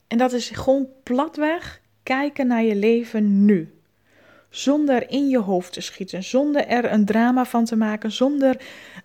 En 0.07 0.19
dat 0.19 0.33
is 0.33 0.51
gewoon 0.51 0.89
platweg 1.03 1.81
kijken 2.03 2.47
naar 2.47 2.63
je 2.63 2.77
leven 2.77 3.45
nu. 3.45 3.71
Zonder 4.51 5.11
in 5.11 5.29
je 5.29 5.39
hoofd 5.39 5.73
te 5.73 5.81
schieten, 5.81 6.23
zonder 6.23 6.67
er 6.67 6.93
een 6.93 7.05
drama 7.05 7.45
van 7.45 7.65
te 7.65 7.77
maken, 7.77 8.13
zonder 8.13 8.57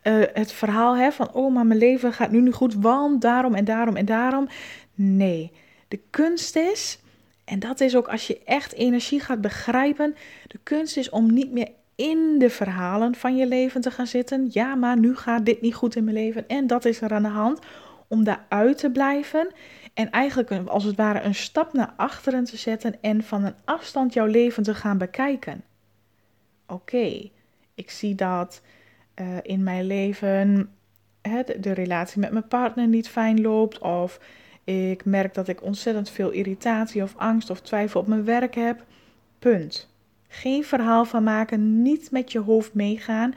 uh, 0.04 0.24
het 0.34 0.52
verhaal 0.52 0.98
hè, 0.98 1.12
van, 1.12 1.34
oh, 1.34 1.54
maar 1.54 1.66
mijn 1.66 1.80
leven 1.80 2.14
gaat 2.14 2.32
nu 2.32 2.42
niet 2.42 2.54
goed, 2.54 2.74
want 2.74 3.22
daarom 3.22 3.56
en 3.56 3.66
daarom 3.66 3.96
en 3.96 4.06
daarom. 4.06 4.48
Nee, 4.94 5.52
de 5.88 6.00
kunst 6.10 6.56
is, 6.56 7.00
en 7.44 7.60
dat 7.60 7.82
is 7.82 7.96
ook 7.96 8.08
als 8.08 8.28
je 8.28 8.42
echt 8.46 8.74
energie 8.74 9.20
gaat 9.20 9.42
begrijpen, 9.42 10.16
de 10.48 10.60
kunst 10.64 10.98
is 10.98 11.10
om 11.10 11.34
niet 11.34 11.52
meer 11.52 11.70
in 11.96 12.40
de 12.40 12.50
verhalen 12.50 13.16
van 13.16 13.38
je 13.38 13.48
leven 13.48 13.82
te 13.82 13.92
gaan 13.92 14.08
zitten. 14.08 14.48
Ja, 14.50 14.76
maar 14.76 15.00
nu 15.00 15.16
gaat 15.16 15.46
dit 15.46 15.62
niet 15.62 15.76
goed 15.76 15.96
in 15.96 16.04
mijn 16.04 16.16
leven 16.16 16.48
en 16.48 16.68
dat 16.68 16.86
is 16.86 17.02
er 17.02 17.14
aan 17.14 17.24
de 17.24 17.30
hand. 17.30 17.60
Om 18.08 18.24
daaruit 18.24 18.78
te 18.78 18.92
blijven 18.92 19.52
en 19.94 20.10
eigenlijk 20.10 20.68
als 20.68 20.84
het 20.84 20.96
ware 20.96 21.22
een 21.22 21.36
stap 21.36 21.74
naar 21.74 21.94
achteren 21.96 22.44
te 22.44 22.58
zetten 22.58 23.02
en 23.02 23.24
van 23.24 23.44
een 23.44 23.56
afstand 23.66 24.14
jouw 24.14 24.26
leven 24.26 24.64
te 24.64 24.76
gaan 24.76 24.98
bekijken. 24.98 25.64
Oké, 26.68 27.30
ik 27.76 27.90
zie 27.90 28.16
dat 28.16 28.62
uh, 29.16 29.38
in 29.42 29.64
mijn 29.64 29.86
leven 29.86 30.70
hè, 31.22 31.44
de, 31.44 31.60
de 31.60 31.72
relatie 31.72 32.20
met 32.20 32.32
mijn 32.32 32.48
partner 32.48 32.88
niet 32.88 33.10
fijn 33.10 33.42
loopt 33.42 33.80
of 33.80 34.20
ik 34.64 35.06
merk 35.06 35.34
dat 35.34 35.48
ik 35.48 35.64
ontzettend 35.64 36.10
veel 36.10 36.30
irritatie 36.30 37.04
of 37.04 37.16
angst 37.18 37.50
of 37.50 37.62
twijfel 37.62 38.00
op 38.00 38.08
mijn 38.08 38.26
werk 38.26 38.56
heb. 38.56 38.84
Punt. 39.40 39.91
Geen 40.34 40.64
verhaal 40.64 41.06
van 41.06 41.24
maken, 41.24 41.82
niet 41.82 42.12
met 42.12 42.32
je 42.32 42.40
hoofd 42.40 42.74
meegaan. 42.74 43.34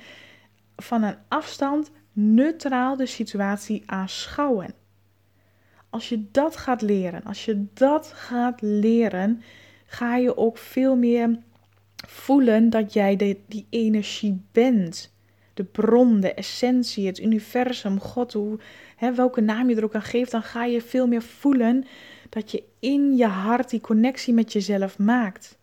Van 0.77 1.03
een 1.03 1.17
afstand 1.29 1.91
neutraal 2.13 2.97
de 2.97 3.07
situatie 3.07 3.83
aanschouwen. 3.87 4.75
Als 5.91 6.09
je 6.09 6.25
dat 6.31 6.57
gaat 6.57 6.83
leren, 6.83 7.25
als 7.25 7.45
je 7.45 7.67
dat 7.73 8.13
gaat 8.15 8.61
leren, 8.61 9.43
ga 9.87 10.17
je 10.17 10.37
ook 10.37 10.59
veel 10.59 10.97
meer 10.97 11.39
voelen 12.09 12.71
dat 12.71 12.93
jij 12.93 13.17
de, 13.17 13.41
die 13.47 13.67
energie 13.71 14.43
bent. 14.53 15.15
De 15.55 15.65
bron, 15.65 16.21
de 16.21 16.35
essentie, 16.35 17.07
het 17.07 17.21
universum, 17.21 18.01
God, 18.01 18.33
hoe, 18.33 18.59
hè, 18.97 19.15
welke 19.15 19.41
naam 19.41 19.69
je 19.69 19.77
er 19.77 19.85
ook 19.85 19.95
aan 19.95 20.03
geeft, 20.03 20.31
dan 20.31 20.43
ga 20.43 20.65
je 20.65 20.81
veel 20.81 21.07
meer 21.07 21.23
voelen 21.23 21.85
dat 22.29 22.51
je 22.51 22.63
in 22.79 23.17
je 23.17 23.27
hart 23.27 23.71
die 23.71 23.81
connectie 23.81 24.35
met 24.35 24.53
jezelf 24.53 24.99
maakt. 24.99 25.59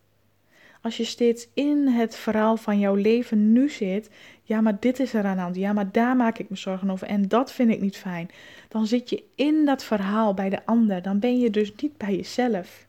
Als 0.81 0.97
je 0.97 1.03
steeds 1.03 1.47
in 1.53 1.87
het 1.87 2.15
verhaal 2.15 2.57
van 2.57 2.79
jouw 2.79 2.95
leven 2.95 3.51
nu 3.51 3.69
zit, 3.69 4.09
ja, 4.43 4.61
maar 4.61 4.77
dit 4.79 4.99
is 4.99 5.13
er 5.13 5.25
aan 5.25 5.35
de 5.35 5.41
hand, 5.41 5.55
ja, 5.55 5.73
maar 5.73 5.91
daar 5.91 6.15
maak 6.15 6.37
ik 6.37 6.49
me 6.49 6.55
zorgen 6.55 6.89
over 6.89 7.07
en 7.07 7.27
dat 7.27 7.51
vind 7.51 7.71
ik 7.71 7.81
niet 7.81 7.97
fijn. 7.97 8.29
Dan 8.67 8.87
zit 8.87 9.09
je 9.09 9.23
in 9.35 9.65
dat 9.65 9.83
verhaal 9.83 10.33
bij 10.33 10.49
de 10.49 10.65
ander, 10.65 11.01
dan 11.01 11.19
ben 11.19 11.39
je 11.39 11.49
dus 11.49 11.75
niet 11.75 11.97
bij 11.97 12.15
jezelf. 12.15 12.87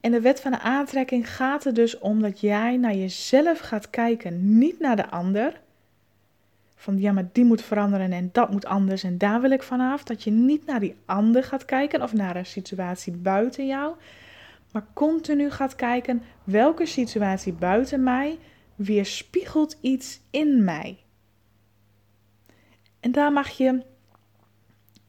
En 0.00 0.10
de 0.10 0.20
wet 0.20 0.40
van 0.40 0.50
de 0.50 0.60
aantrekking 0.60 1.34
gaat 1.34 1.64
er 1.64 1.74
dus 1.74 1.98
om 1.98 2.22
dat 2.22 2.40
jij 2.40 2.76
naar 2.76 2.94
jezelf 2.94 3.58
gaat 3.58 3.90
kijken, 3.90 4.58
niet 4.58 4.78
naar 4.78 4.96
de 4.96 5.10
ander. 5.10 5.60
Van 6.74 7.00
ja, 7.00 7.12
maar 7.12 7.28
die 7.32 7.44
moet 7.44 7.62
veranderen 7.62 8.12
en 8.12 8.28
dat 8.32 8.50
moet 8.50 8.66
anders 8.66 9.02
en 9.02 9.18
daar 9.18 9.40
wil 9.40 9.50
ik 9.50 9.62
vanaf. 9.62 10.04
Dat 10.04 10.22
je 10.22 10.30
niet 10.30 10.66
naar 10.66 10.80
die 10.80 10.96
ander 11.04 11.44
gaat 11.44 11.64
kijken 11.64 12.02
of 12.02 12.12
naar 12.12 12.36
een 12.36 12.46
situatie 12.46 13.12
buiten 13.12 13.66
jou, 13.66 13.94
maar 14.78 14.86
continu 14.92 15.50
gaat 15.50 15.74
kijken 15.74 16.22
welke 16.44 16.86
situatie 16.86 17.52
buiten 17.52 18.02
mij 18.02 18.38
weerspiegelt 18.74 19.78
iets 19.80 20.20
in 20.30 20.64
mij. 20.64 20.98
En 23.00 23.12
daar 23.12 23.32
mag 23.32 23.48
je. 23.48 23.82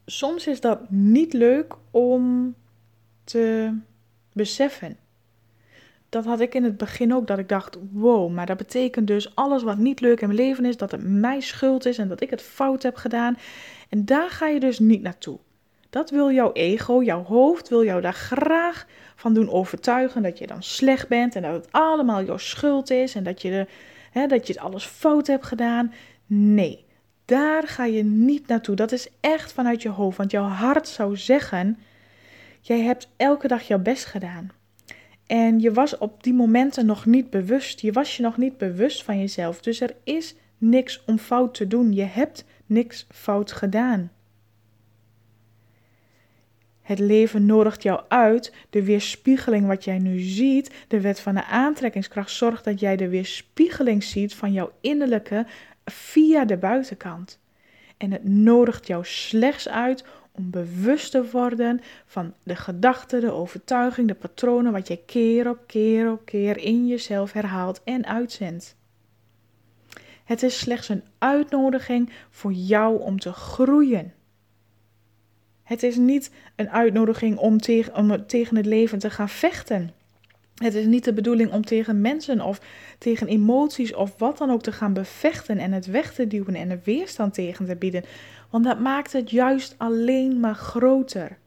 Soms 0.05 0.47
is 0.47 0.61
dat 0.61 0.89
niet 0.89 1.33
leuk 1.33 1.75
om 1.91 2.55
te 3.23 3.73
beseffen. 4.33 4.97
Dat 6.09 6.25
had 6.25 6.39
ik 6.39 6.55
in 6.55 6.63
het 6.63 6.77
begin 6.77 7.13
ook, 7.13 7.27
dat 7.27 7.37
ik 7.39 7.49
dacht: 7.49 7.77
wow, 7.91 8.31
maar 8.33 8.45
dat 8.45 8.57
betekent 8.57 9.07
dus 9.07 9.35
alles 9.35 9.63
wat 9.63 9.77
niet 9.77 9.99
leuk 9.99 10.21
in 10.21 10.27
mijn 10.27 10.39
leven 10.39 10.65
is, 10.65 10.77
dat 10.77 10.91
het 10.91 11.03
mijn 11.03 11.41
schuld 11.41 11.85
is 11.85 11.97
en 11.97 12.07
dat 12.07 12.21
ik 12.21 12.29
het 12.29 12.41
fout 12.41 12.83
heb 12.83 12.95
gedaan. 12.95 13.37
En 13.89 14.05
daar 14.05 14.29
ga 14.29 14.47
je 14.47 14.59
dus 14.59 14.79
niet 14.79 15.01
naartoe. 15.01 15.39
Dat 15.89 16.09
wil 16.09 16.31
jouw 16.31 16.53
ego, 16.53 17.03
jouw 17.03 17.23
hoofd, 17.23 17.69
wil 17.69 17.83
jou 17.83 18.01
daar 18.01 18.13
graag 18.13 18.85
van 19.15 19.33
doen 19.33 19.49
overtuigen 19.49 20.21
dat 20.21 20.37
je 20.37 20.47
dan 20.47 20.63
slecht 20.63 21.07
bent 21.07 21.35
en 21.35 21.41
dat 21.41 21.53
het 21.53 21.71
allemaal 21.71 22.23
jouw 22.23 22.37
schuld 22.37 22.89
is 22.89 23.15
en 23.15 23.23
dat 23.23 23.41
je, 23.41 23.67
hè, 24.11 24.27
dat 24.27 24.47
je 24.47 24.53
het 24.53 24.61
alles 24.61 24.85
fout 24.85 25.27
hebt 25.27 25.45
gedaan. 25.45 25.93
Nee, 26.25 26.85
daar 27.25 27.67
ga 27.67 27.85
je 27.85 28.03
niet 28.03 28.47
naartoe. 28.47 28.75
Dat 28.75 28.91
is 28.91 29.07
echt 29.19 29.53
vanuit 29.53 29.81
je 29.81 29.89
hoofd, 29.89 30.17
want 30.17 30.31
jouw 30.31 30.47
hart 30.47 30.87
zou 30.87 31.17
zeggen: 31.17 31.77
jij 32.61 32.81
hebt 32.81 33.09
elke 33.17 33.47
dag 33.47 33.61
jouw 33.61 33.79
best 33.79 34.05
gedaan. 34.05 34.51
En 35.27 35.59
je 35.59 35.71
was 35.71 35.97
op 35.97 36.23
die 36.23 36.33
momenten 36.33 36.85
nog 36.85 37.05
niet 37.05 37.29
bewust. 37.29 37.79
Je 37.79 37.91
was 37.91 38.17
je 38.17 38.23
nog 38.23 38.37
niet 38.37 38.57
bewust 38.57 39.03
van 39.03 39.19
jezelf. 39.19 39.61
Dus 39.61 39.81
er 39.81 39.95
is 40.03 40.35
niks 40.57 41.03
om 41.05 41.17
fout 41.17 41.53
te 41.53 41.67
doen. 41.67 41.93
Je 41.93 42.03
hebt 42.03 42.45
niks 42.65 43.07
fout 43.11 43.51
gedaan. 43.51 44.11
Het 46.89 46.99
leven 46.99 47.45
nodigt 47.45 47.83
jou 47.83 48.01
uit. 48.07 48.53
De 48.69 48.83
weerspiegeling 48.83 49.67
wat 49.67 49.83
jij 49.83 49.99
nu 49.99 50.19
ziet, 50.19 50.73
de 50.87 51.01
wet 51.01 51.19
van 51.19 51.33
de 51.33 51.45
aantrekkingskracht, 51.45 52.31
zorgt 52.31 52.63
dat 52.63 52.79
jij 52.79 52.95
de 52.95 53.09
weerspiegeling 53.09 54.03
ziet 54.03 54.35
van 54.35 54.53
jouw 54.53 54.71
innerlijke 54.81 55.45
via 55.85 56.45
de 56.45 56.57
buitenkant. 56.57 57.39
En 57.97 58.11
het 58.11 58.23
nodigt 58.23 58.87
jou 58.87 59.05
slechts 59.05 59.69
uit 59.69 60.03
om 60.31 60.49
bewust 60.49 61.11
te 61.11 61.29
worden 61.31 61.81
van 62.05 62.33
de 62.43 62.55
gedachten, 62.55 63.21
de 63.21 63.31
overtuiging, 63.31 64.07
de 64.07 64.13
patronen 64.13 64.71
wat 64.71 64.87
jij 64.87 65.01
keer 65.05 65.49
op 65.49 65.59
keer 65.67 66.11
op 66.11 66.25
keer 66.25 66.57
in 66.57 66.87
jezelf 66.87 67.31
herhaalt 67.31 67.81
en 67.83 68.05
uitzendt. 68.05 68.75
Het 70.23 70.43
is 70.43 70.59
slechts 70.59 70.89
een 70.89 71.03
uitnodiging 71.17 72.09
voor 72.29 72.51
jou 72.51 73.01
om 73.01 73.19
te 73.19 73.33
groeien. 73.33 74.13
Het 75.69 75.83
is 75.83 75.95
niet 75.95 76.31
een 76.55 76.69
uitnodiging 76.69 77.37
om 77.37 77.61
tegen, 77.61 78.55
het 78.55 78.65
leven 78.65 78.99
te 78.99 79.09
gaan 79.09 79.29
vechten. 79.29 79.91
Het 80.55 80.73
is 80.73 80.85
niet 80.85 81.03
de 81.03 81.13
bedoeling 81.13 81.51
om 81.51 81.65
tegen 81.65 82.01
mensen 82.01 82.41
of 82.41 82.61
tegen 82.97 83.27
emoties 83.27 83.93
of 83.93 84.13
wat 84.17 84.37
dan 84.37 84.51
ook 84.51 84.61
te 84.61 84.71
gaan 84.71 84.93
bevechten 84.93 85.57
en 85.57 85.71
het 85.71 85.85
weg 85.85 86.13
te 86.13 86.27
duwen 86.27 86.55
en 86.55 86.69
er 86.69 86.79
weerstand 86.83 87.33
tegen 87.33 87.65
te 87.65 87.75
bieden, 87.75 88.03
want 88.49 88.63
dat 88.63 88.79
maakt 88.79 89.13
het 89.13 89.29
juist 89.29 89.75
alleen 89.77 90.39
maar 90.39 90.55
groter. 90.55 91.37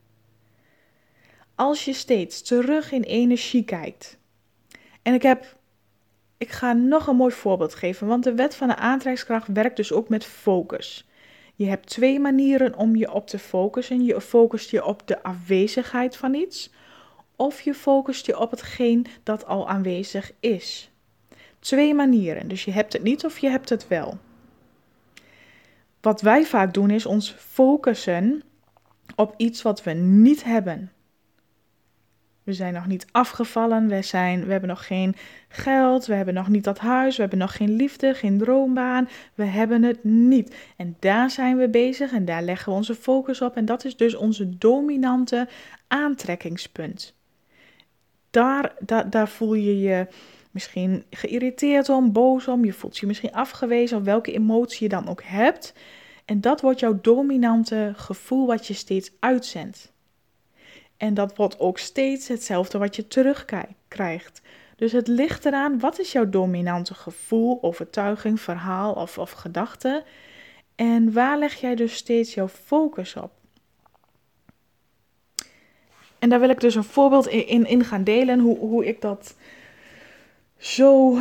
Als 1.54 1.84
je 1.84 1.92
steeds 1.92 2.42
terug 2.42 2.92
in 2.92 3.02
energie 3.02 3.64
kijkt. 3.64 4.18
En 5.02 5.14
ik 5.14 5.22
heb 5.22 5.56
ik 6.36 6.50
ga 6.50 6.72
nog 6.72 7.06
een 7.06 7.16
mooi 7.16 7.32
voorbeeld 7.32 7.74
geven, 7.74 8.06
want 8.06 8.24
de 8.24 8.34
wet 8.34 8.54
van 8.54 8.68
de 8.68 8.76
aantrekkingskracht 8.76 9.48
werkt 9.52 9.76
dus 9.76 9.92
ook 9.92 10.08
met 10.08 10.24
focus. 10.24 11.06
Je 11.62 11.68
hebt 11.68 11.86
twee 11.86 12.20
manieren 12.20 12.76
om 12.76 12.96
je 12.96 13.12
op 13.12 13.26
te 13.26 13.38
focussen. 13.38 14.04
Je 14.04 14.20
focust 14.20 14.70
je 14.70 14.84
op 14.84 15.06
de 15.06 15.22
afwezigheid 15.22 16.16
van 16.16 16.34
iets 16.34 16.72
of 17.36 17.60
je 17.60 17.74
focust 17.74 18.26
je 18.26 18.38
op 18.38 18.50
hetgeen 18.50 19.06
dat 19.22 19.46
al 19.46 19.68
aanwezig 19.68 20.32
is. 20.40 20.90
Twee 21.58 21.94
manieren, 21.94 22.48
dus 22.48 22.64
je 22.64 22.70
hebt 22.70 22.92
het 22.92 23.02
niet 23.02 23.24
of 23.24 23.38
je 23.38 23.48
hebt 23.48 23.68
het 23.68 23.88
wel. 23.88 24.18
Wat 26.00 26.20
wij 26.20 26.44
vaak 26.44 26.74
doen 26.74 26.90
is 26.90 27.06
ons 27.06 27.30
focussen 27.38 28.42
op 29.16 29.34
iets 29.36 29.62
wat 29.62 29.82
we 29.82 29.92
niet 29.92 30.44
hebben. 30.44 30.92
We 32.42 32.52
zijn 32.52 32.74
nog 32.74 32.86
niet 32.86 33.06
afgevallen, 33.10 33.88
we, 33.88 34.02
zijn, 34.02 34.44
we 34.44 34.50
hebben 34.50 34.68
nog 34.68 34.86
geen 34.86 35.14
geld, 35.48 36.06
we 36.06 36.14
hebben 36.14 36.34
nog 36.34 36.48
niet 36.48 36.64
dat 36.64 36.78
huis, 36.78 37.14
we 37.14 37.20
hebben 37.20 37.38
nog 37.38 37.56
geen 37.56 37.76
liefde, 37.76 38.14
geen 38.14 38.38
droombaan, 38.38 39.08
we 39.34 39.44
hebben 39.44 39.82
het 39.82 40.04
niet. 40.04 40.56
En 40.76 40.96
daar 40.98 41.30
zijn 41.30 41.56
we 41.56 41.68
bezig 41.68 42.12
en 42.12 42.24
daar 42.24 42.42
leggen 42.42 42.72
we 42.72 42.78
onze 42.78 42.94
focus 42.94 43.42
op 43.42 43.56
en 43.56 43.64
dat 43.64 43.84
is 43.84 43.96
dus 43.96 44.14
onze 44.14 44.58
dominante 44.58 45.48
aantrekkingspunt. 45.88 47.14
Daar, 48.30 48.72
daar, 48.78 49.10
daar 49.10 49.28
voel 49.28 49.54
je 49.54 49.80
je 49.80 50.06
misschien 50.50 51.04
geïrriteerd 51.10 51.88
om, 51.88 52.12
boos 52.12 52.48
om, 52.48 52.64
je 52.64 52.72
voelt 52.72 52.98
je 52.98 53.06
misschien 53.06 53.32
afgewezen 53.32 53.98
of 53.98 54.04
welke 54.04 54.32
emotie 54.32 54.82
je 54.82 54.88
dan 54.88 55.08
ook 55.08 55.22
hebt. 55.24 55.74
En 56.24 56.40
dat 56.40 56.60
wordt 56.60 56.80
jouw 56.80 56.98
dominante 57.00 57.92
gevoel 57.96 58.46
wat 58.46 58.66
je 58.66 58.74
steeds 58.74 59.12
uitzendt. 59.18 59.91
En 61.02 61.14
dat 61.14 61.36
wordt 61.36 61.58
ook 61.60 61.78
steeds 61.78 62.28
hetzelfde 62.28 62.78
wat 62.78 62.96
je 62.96 63.08
terugkrijgt. 63.08 64.42
Dus 64.76 64.92
het 64.92 65.08
ligt 65.08 65.44
eraan, 65.44 65.78
wat 65.78 65.98
is 65.98 66.12
jouw 66.12 66.28
dominante 66.28 66.94
gevoel, 66.94 67.58
overtuiging, 67.62 68.40
verhaal 68.40 68.92
of, 68.92 69.18
of 69.18 69.30
gedachte? 69.30 70.04
En 70.74 71.12
waar 71.12 71.38
leg 71.38 71.54
jij 71.54 71.74
dus 71.74 71.94
steeds 71.94 72.34
jouw 72.34 72.48
focus 72.48 73.16
op? 73.16 73.30
En 76.18 76.28
daar 76.28 76.40
wil 76.40 76.48
ik 76.48 76.60
dus 76.60 76.74
een 76.74 76.84
voorbeeld 76.84 77.26
in, 77.26 77.66
in 77.66 77.84
gaan 77.84 78.04
delen, 78.04 78.38
hoe, 78.38 78.58
hoe 78.58 78.86
ik 78.86 79.00
dat 79.00 79.36
zo 80.58 81.18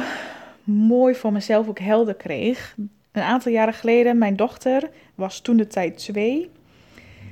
mooi 0.64 1.16
voor 1.16 1.32
mezelf 1.32 1.68
ook 1.68 1.80
helder 1.80 2.16
kreeg. 2.16 2.76
Een 3.12 3.22
aantal 3.22 3.52
jaren 3.52 3.74
geleden, 3.74 4.18
mijn 4.18 4.36
dochter 4.36 4.90
was 5.16 5.40
toen 5.40 5.58
de 5.58 5.68
tijd 5.68 5.98
twee. 5.98 6.50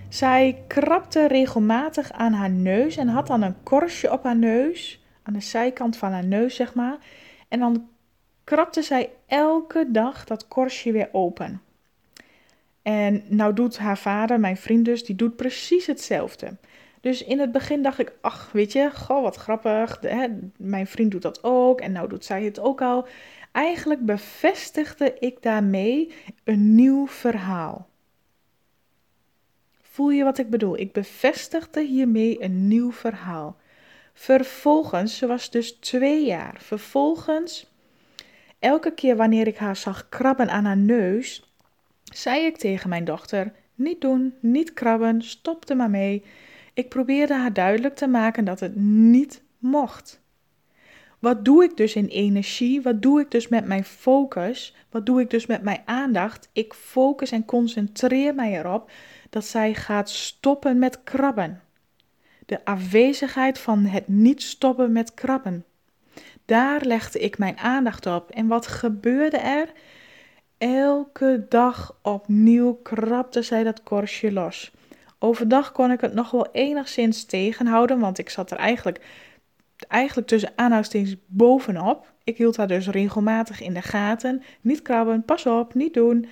Zij 0.09 0.63
krabde 0.67 1.27
regelmatig 1.27 2.11
aan 2.11 2.33
haar 2.33 2.49
neus 2.49 2.97
en 2.97 3.07
had 3.07 3.27
dan 3.27 3.41
een 3.41 3.63
korstje 3.63 4.11
op 4.11 4.23
haar 4.23 4.37
neus, 4.37 5.03
aan 5.23 5.33
de 5.33 5.41
zijkant 5.41 5.97
van 5.97 6.11
haar 6.11 6.25
neus 6.25 6.55
zeg 6.55 6.73
maar. 6.73 6.97
En 7.47 7.59
dan 7.59 7.87
krabde 8.43 8.81
zij 8.81 9.09
elke 9.27 9.85
dag 9.91 10.25
dat 10.25 10.47
korstje 10.47 10.91
weer 10.91 11.09
open. 11.11 11.61
En 12.81 13.23
nou 13.27 13.53
doet 13.53 13.77
haar 13.77 13.97
vader, 13.97 14.39
mijn 14.39 14.57
vriend 14.57 14.85
dus, 14.85 15.03
die 15.03 15.15
doet 15.15 15.35
precies 15.35 15.85
hetzelfde. 15.85 16.57
Dus 17.01 17.23
in 17.23 17.39
het 17.39 17.51
begin 17.51 17.81
dacht 17.81 17.99
ik, 17.99 18.13
ach, 18.21 18.51
weet 18.51 18.71
je, 18.71 18.91
goh, 18.93 19.21
wat 19.21 19.35
grappig. 19.35 19.97
Hè? 20.01 20.27
Mijn 20.57 20.87
vriend 20.87 21.11
doet 21.11 21.21
dat 21.21 21.43
ook 21.43 21.81
en 21.81 21.91
nou 21.91 22.09
doet 22.09 22.25
zij 22.25 22.43
het 22.43 22.59
ook 22.59 22.81
al. 22.81 23.07
Eigenlijk 23.51 24.05
bevestigde 24.05 25.13
ik 25.19 25.41
daarmee 25.41 26.13
een 26.43 26.75
nieuw 26.75 27.07
verhaal. 27.07 27.87
Voel 29.99 30.09
je 30.09 30.23
wat 30.23 30.37
ik 30.37 30.49
bedoel? 30.49 30.77
Ik 30.77 30.91
bevestigde 30.91 31.81
hiermee 31.81 32.43
een 32.43 32.67
nieuw 32.67 32.91
verhaal. 32.91 33.57
Vervolgens, 34.13 35.17
ze 35.17 35.27
was 35.27 35.49
dus 35.49 35.71
twee 35.71 36.25
jaar. 36.25 36.55
Vervolgens, 36.57 37.71
elke 38.59 38.93
keer 38.93 39.15
wanneer 39.15 39.47
ik 39.47 39.57
haar 39.57 39.75
zag 39.75 40.09
krabben 40.09 40.49
aan 40.49 40.65
haar 40.65 40.77
neus, 40.77 41.53
zei 42.03 42.45
ik 42.45 42.57
tegen 42.57 42.89
mijn 42.89 43.05
dochter: 43.05 43.51
Niet 43.75 44.01
doen, 44.01 44.33
niet 44.39 44.73
krabben, 44.73 45.21
stop 45.21 45.69
er 45.69 45.75
maar 45.75 45.89
mee. 45.89 46.23
Ik 46.73 46.89
probeerde 46.89 47.33
haar 47.33 47.53
duidelijk 47.53 47.95
te 47.95 48.07
maken 48.07 48.45
dat 48.45 48.59
het 48.59 48.75
niet 48.75 49.41
mocht. 49.57 50.21
Wat 51.19 51.45
doe 51.45 51.63
ik 51.63 51.77
dus 51.77 51.95
in 51.95 52.07
energie? 52.07 52.81
Wat 52.81 53.01
doe 53.01 53.21
ik 53.21 53.31
dus 53.31 53.47
met 53.47 53.65
mijn 53.65 53.83
focus? 53.83 54.75
Wat 54.89 55.05
doe 55.05 55.21
ik 55.21 55.29
dus 55.29 55.45
met 55.45 55.61
mijn 55.61 55.81
aandacht? 55.85 56.49
Ik 56.53 56.73
focus 56.73 57.31
en 57.31 57.45
concentreer 57.45 58.35
mij 58.35 58.59
erop 58.59 58.91
dat 59.29 59.45
zij 59.45 59.73
gaat 59.73 60.09
stoppen 60.09 60.79
met 60.79 61.03
krabben. 61.03 61.61
De 62.45 62.65
afwezigheid 62.65 63.59
van 63.59 63.85
het 63.85 64.07
niet 64.07 64.41
stoppen 64.41 64.91
met 64.91 65.13
krabben. 65.13 65.65
Daar 66.45 66.81
legde 66.85 67.19
ik 67.19 67.37
mijn 67.37 67.57
aandacht 67.57 68.05
op. 68.05 68.29
En 68.29 68.47
wat 68.47 68.67
gebeurde 68.67 69.37
er? 69.37 69.71
Elke 70.57 71.45
dag 71.49 71.99
opnieuw 72.01 72.73
krabde 72.73 73.41
zij 73.41 73.63
dat 73.63 73.83
korstje 73.83 74.31
los. 74.31 74.71
Overdag 75.19 75.71
kon 75.71 75.91
ik 75.91 76.01
het 76.01 76.13
nog 76.13 76.31
wel 76.31 76.47
enigszins 76.51 77.25
tegenhouden, 77.25 77.99
want 77.99 78.17
ik 78.17 78.29
zat 78.29 78.51
er 78.51 78.57
eigenlijk, 78.57 79.01
eigenlijk 79.87 80.27
tussen 80.27 80.51
aanhoudingstekens 80.55 81.15
bovenop. 81.27 82.13
Ik 82.23 82.37
hield 82.37 82.57
haar 82.57 82.67
dus 82.67 82.87
regelmatig 82.87 83.61
in 83.61 83.73
de 83.73 83.81
gaten. 83.81 84.43
Niet 84.61 84.81
krabben, 84.81 85.23
pas 85.23 85.45
op, 85.45 85.73
niet 85.73 85.93
doen. 85.93 86.25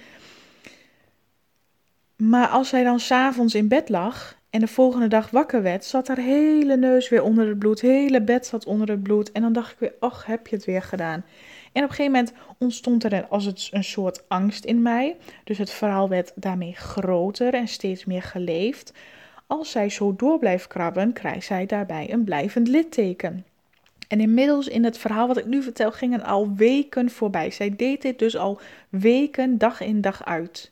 Maar 2.17 2.47
als 2.47 2.69
zij 2.69 2.83
dan 2.83 2.99
s'avonds 2.99 3.55
in 3.55 3.67
bed 3.67 3.89
lag 3.89 4.37
en 4.49 4.59
de 4.59 4.67
volgende 4.67 5.07
dag 5.07 5.29
wakker 5.29 5.61
werd, 5.61 5.85
zat 5.85 6.07
haar 6.07 6.17
hele 6.17 6.77
neus 6.77 7.09
weer 7.09 7.23
onder 7.23 7.47
het 7.47 7.59
bloed, 7.59 7.81
hele 7.81 8.21
bed 8.21 8.45
zat 8.45 8.65
onder 8.65 8.89
het 8.89 9.03
bloed. 9.03 9.31
En 9.31 9.41
dan 9.41 9.53
dacht 9.53 9.71
ik 9.71 9.79
weer, 9.79 9.93
ach, 9.99 10.25
heb 10.25 10.47
je 10.47 10.55
het 10.55 10.65
weer 10.65 10.81
gedaan. 10.81 11.25
En 11.71 11.83
op 11.83 11.89
een 11.89 11.95
gegeven 11.95 12.11
moment 12.11 12.33
ontstond 12.57 13.03
er 13.03 13.27
als 13.27 13.45
het 13.45 13.69
een 13.71 13.83
soort 13.83 14.29
angst 14.29 14.65
in 14.65 14.81
mij. 14.81 15.15
Dus 15.43 15.57
het 15.57 15.69
verhaal 15.71 16.09
werd 16.09 16.31
daarmee 16.35 16.73
groter 16.73 17.53
en 17.53 17.67
steeds 17.67 18.05
meer 18.05 18.23
geleefd. 18.23 18.93
Als 19.47 19.71
zij 19.71 19.89
zo 19.89 20.15
door 20.15 20.39
blijft 20.39 20.67
krabben, 20.67 21.13
krijgt 21.13 21.45
zij 21.45 21.65
daarbij 21.65 22.11
een 22.13 22.23
blijvend 22.23 22.67
litteken. 22.67 23.45
En 24.07 24.19
inmiddels 24.19 24.67
in 24.67 24.83
het 24.83 24.97
verhaal 24.97 25.27
wat 25.27 25.37
ik 25.37 25.45
nu 25.45 25.63
vertel, 25.63 25.91
gingen 25.91 26.23
al 26.23 26.55
weken 26.55 27.09
voorbij. 27.09 27.51
Zij 27.51 27.75
deed 27.75 28.01
dit 28.01 28.19
dus 28.19 28.37
al 28.37 28.59
weken, 28.89 29.57
dag 29.57 29.81
in 29.81 30.01
dag 30.01 30.25
uit. 30.25 30.71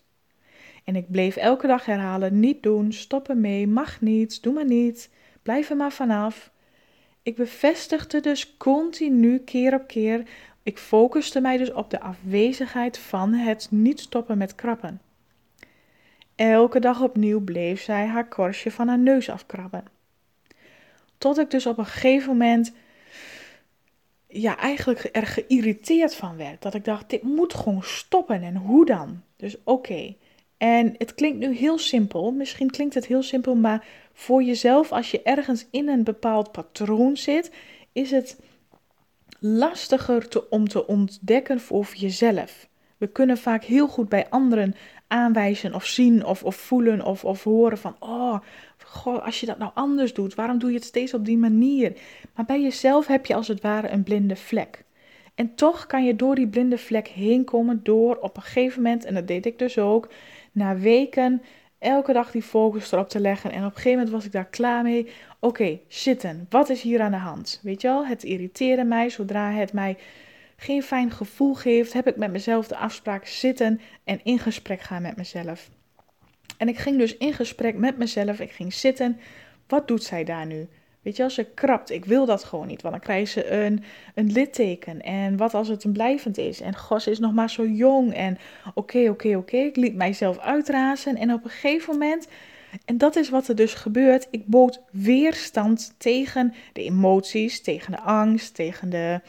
En 0.86 0.96
ik 0.96 1.12
bleef 1.12 1.36
elke 1.36 1.68
dag 1.68 1.86
herhalen: 1.86 2.40
niet 2.40 2.64
doen, 2.64 2.94
stoppen 2.94 3.42
mee, 3.42 3.68
mag 3.68 4.02
niet, 4.02 4.44
doe 4.44 4.54
maar 4.54 4.66
niet, 4.66 5.10
blijf 5.42 5.70
er 5.70 5.76
maar 5.76 5.92
vanaf. 5.92 6.52
Ik 7.24 7.36
bevestigde 7.36 8.20
dus 8.20 8.58
continu, 8.58 9.40
keer 9.40 9.74
op 9.74 9.88
keer, 9.88 10.24
ik 10.64 10.78
focuste 10.78 11.42
mij 11.42 11.58
dus 11.58 11.72
op 11.72 11.90
de 11.90 12.00
afwezigheid 12.00 12.98
van 12.98 13.34
het 13.34 13.68
niet 13.72 14.00
stoppen 14.00 14.38
met 14.38 14.56
krabben. 14.56 15.02
Elke 16.36 16.80
dag 16.80 17.02
opnieuw 17.02 17.44
bleef 17.44 17.82
zij 17.82 18.06
haar 18.06 18.28
korstje 18.28 18.72
van 18.72 18.88
haar 18.88 19.00
neus 19.00 19.30
afkrabben. 19.30 19.84
Tot 21.18 21.38
ik 21.38 21.52
dus 21.52 21.66
op 21.66 21.78
een 21.78 21.86
gegeven 21.86 22.28
moment 22.30 22.74
ja, 24.28 24.58
eigenlijk 24.58 25.10
er 25.12 25.28
geïrriteerd 25.28 26.16
van 26.16 26.38
werd. 26.38 26.62
Dat 26.62 26.74
ik 26.74 26.86
dacht, 26.86 27.10
dit 27.10 27.24
moet 27.24 27.54
gewoon 27.54 27.84
stoppen 27.84 28.44
en 28.44 28.56
hoe 28.56 28.86
dan? 28.86 29.22
Dus 29.36 29.58
oké, 29.64 30.16
En 30.58 30.96
het 30.98 31.14
klinkt 31.16 31.40
nu 31.40 31.56
heel 31.56 31.78
simpel, 31.78 32.32
misschien 32.32 32.70
klinkt 32.70 32.94
het 32.94 33.06
heel 33.06 33.24
simpel, 33.24 33.56
maar 33.56 33.86
voor 34.14 34.44
jezelf, 34.44 34.92
als 34.92 35.12
je 35.12 35.22
ergens 35.22 35.68
in 35.72 35.88
een 35.88 36.04
bepaald 36.04 36.52
patroon 36.52 37.18
zit, 37.18 37.52
is 37.92 38.12
het 38.12 38.40
lastiger 39.40 40.28
om 40.50 40.68
te 40.68 40.88
ontdekken 40.88 41.60
voor 41.60 41.88
jezelf. 41.94 42.68
We 42.98 43.08
kunnen 43.08 43.38
vaak 43.38 43.64
heel 43.64 43.88
goed 43.88 44.10
bij 44.10 44.30
anderen 44.30 44.76
aanwijzen 45.08 45.74
of 45.74 45.86
zien 45.86 46.26
of, 46.26 46.44
of 46.44 46.56
voelen 46.56 47.02
of, 47.06 47.26
of 47.26 47.44
horen 47.44 47.78
van, 47.78 47.96
oh, 48.00 48.40
als 49.04 49.40
je 49.40 49.46
dat 49.46 49.58
nou 49.58 49.72
anders 49.74 50.14
doet, 50.14 50.36
waarom 50.36 50.60
doe 50.60 50.70
je 50.70 50.76
het 50.76 50.86
steeds 50.86 51.14
op 51.14 51.26
die 51.26 51.38
manier? 51.38 51.94
Maar 52.36 52.46
bij 52.46 52.62
jezelf 52.62 53.08
heb 53.08 53.26
je 53.26 53.36
als 53.36 53.48
het 53.48 53.62
ware 53.62 53.90
een 53.90 54.04
blinde 54.04 54.36
vlek. 54.36 54.84
En 55.36 55.56
toch 55.56 55.86
kan 55.86 56.06
je 56.06 56.16
door 56.16 56.36
die 56.36 56.48
blinde 56.48 56.78
vlek 56.78 57.08
heen 57.08 57.44
komen 57.44 57.80
door 57.84 58.16
op 58.16 58.36
een 58.36 58.44
gegeven 58.44 58.82
moment, 58.82 59.06
en 59.06 59.14
dat 59.14 59.28
deed 59.28 59.46
ik 59.46 59.60
dus 59.60 59.78
ook, 59.78 60.10
na 60.56 60.78
weken 60.78 61.42
elke 61.80 62.14
dag 62.14 62.32
die 62.32 62.42
focus 62.42 62.92
erop 62.92 63.10
te 63.10 63.20
leggen. 63.20 63.52
En 63.52 63.60
op 63.60 63.66
een 63.66 63.76
gegeven 63.76 63.92
moment 63.92 64.10
was 64.10 64.26
ik 64.26 64.32
daar 64.32 64.50
klaar 64.50 64.84
mee. 64.84 65.10
Oké, 65.40 65.80
zitten. 65.88 66.46
Wat 66.50 66.70
is 66.70 66.82
hier 66.82 67.02
aan 67.02 67.12
de 67.12 67.18
hand? 67.18 67.60
Weet 67.64 67.82
je 67.82 67.88
wel, 67.88 68.06
het 68.06 68.24
irriteerde 68.24 68.84
mij. 68.84 69.10
Zodra 69.10 69.52
het 69.52 69.74
mij 69.74 69.98
geen 70.56 70.84
fijn 70.84 71.12
gevoel 71.12 71.54
geeft, 71.54 71.94
heb 71.94 72.08
ik 72.08 72.16
met 72.16 72.32
mezelf 72.32 72.68
de 72.68 72.78
afspraak 72.78 73.26
zitten 73.26 73.82
en 74.04 74.20
in 74.24 74.40
gesprek 74.40 74.82
gaan 74.82 75.02
met 75.02 75.16
mezelf. 75.16 75.70
En 76.58 76.68
ik 76.68 76.78
ging 76.78 76.98
dus 76.98 77.18
in 77.18 77.34
gesprek 77.34 77.78
met 77.78 77.98
mezelf. 77.98 78.40
Ik 78.40 78.52
ging 78.52 78.74
zitten. 78.74 79.20
Wat 79.68 79.88
doet 79.88 80.04
zij 80.04 80.24
daar 80.24 80.46
nu? 80.46 80.68
Weet 81.06 81.16
je, 81.16 81.24
als 81.24 81.34
ze 81.34 81.44
krabt, 81.54 81.90
ik 81.90 82.06
wil 82.06 82.26
dat 82.26 82.44
gewoon 82.44 82.68
niet, 82.68 82.82
want 82.82 82.94
dan 82.94 83.04
krijgt 83.04 83.32
ze 83.32 83.52
een, 83.52 83.84
een 84.16 84.32
litteken. 84.32 85.02
En 85.02 85.38
wat 85.38 85.54
als 85.54 85.68
het 85.68 85.84
een 85.84 85.92
blijvend 85.92 86.38
is? 86.38 86.62
En 86.62 86.76
goh, 86.76 87.00
ze 87.00 87.12
is 87.12 87.20
nog 87.20 87.34
maar 87.34 87.50
zo 87.50 87.66
jong. 87.66 88.14
En 88.14 88.38
oké, 88.74 89.10
oké, 89.10 89.36
oké, 89.36 89.58
ik 89.58 89.76
liet 89.76 89.96
mijzelf 89.96 90.38
uitrazen. 90.40 91.16
En 91.16 91.34
op 91.34 91.44
een 91.44 91.50
gegeven 91.50 91.94
moment, 91.94 92.28
en 92.86 92.98
dat 92.98 93.16
is 93.16 93.30
wat 93.30 93.48
er 93.48 93.56
dus 93.56 93.74
gebeurt, 93.74 94.28
ik 94.32 94.46
bood 94.46 94.82
weerstand 94.92 95.94
tegen 95.98 96.54
de 96.74 96.84
emoties, 96.84 97.62
tegen 97.62 97.92
de 97.92 98.02
angst, 98.02 98.56
tegen 98.56 98.90
de, 98.90 99.22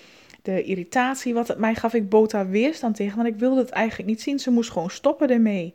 de 0.43 0.63
irritatie 0.63 1.35
wat 1.35 1.49
het 1.49 1.59
mij 1.59 1.75
gaf. 1.75 1.95
Ik 1.95 2.09
bood 2.09 2.31
daar 2.31 2.49
weerstand 2.49 2.97
tegen, 2.97 3.17
want 3.17 3.29
ik 3.29 3.39
wilde 3.39 3.61
het 3.61 3.71
eigenlijk 3.71 4.09
niet 4.09 4.23
zien. 4.23 4.39
Ze 4.39 4.51
moest 4.51 4.71
gewoon 4.71 4.91
stoppen 4.91 5.31
ermee. 5.31 5.75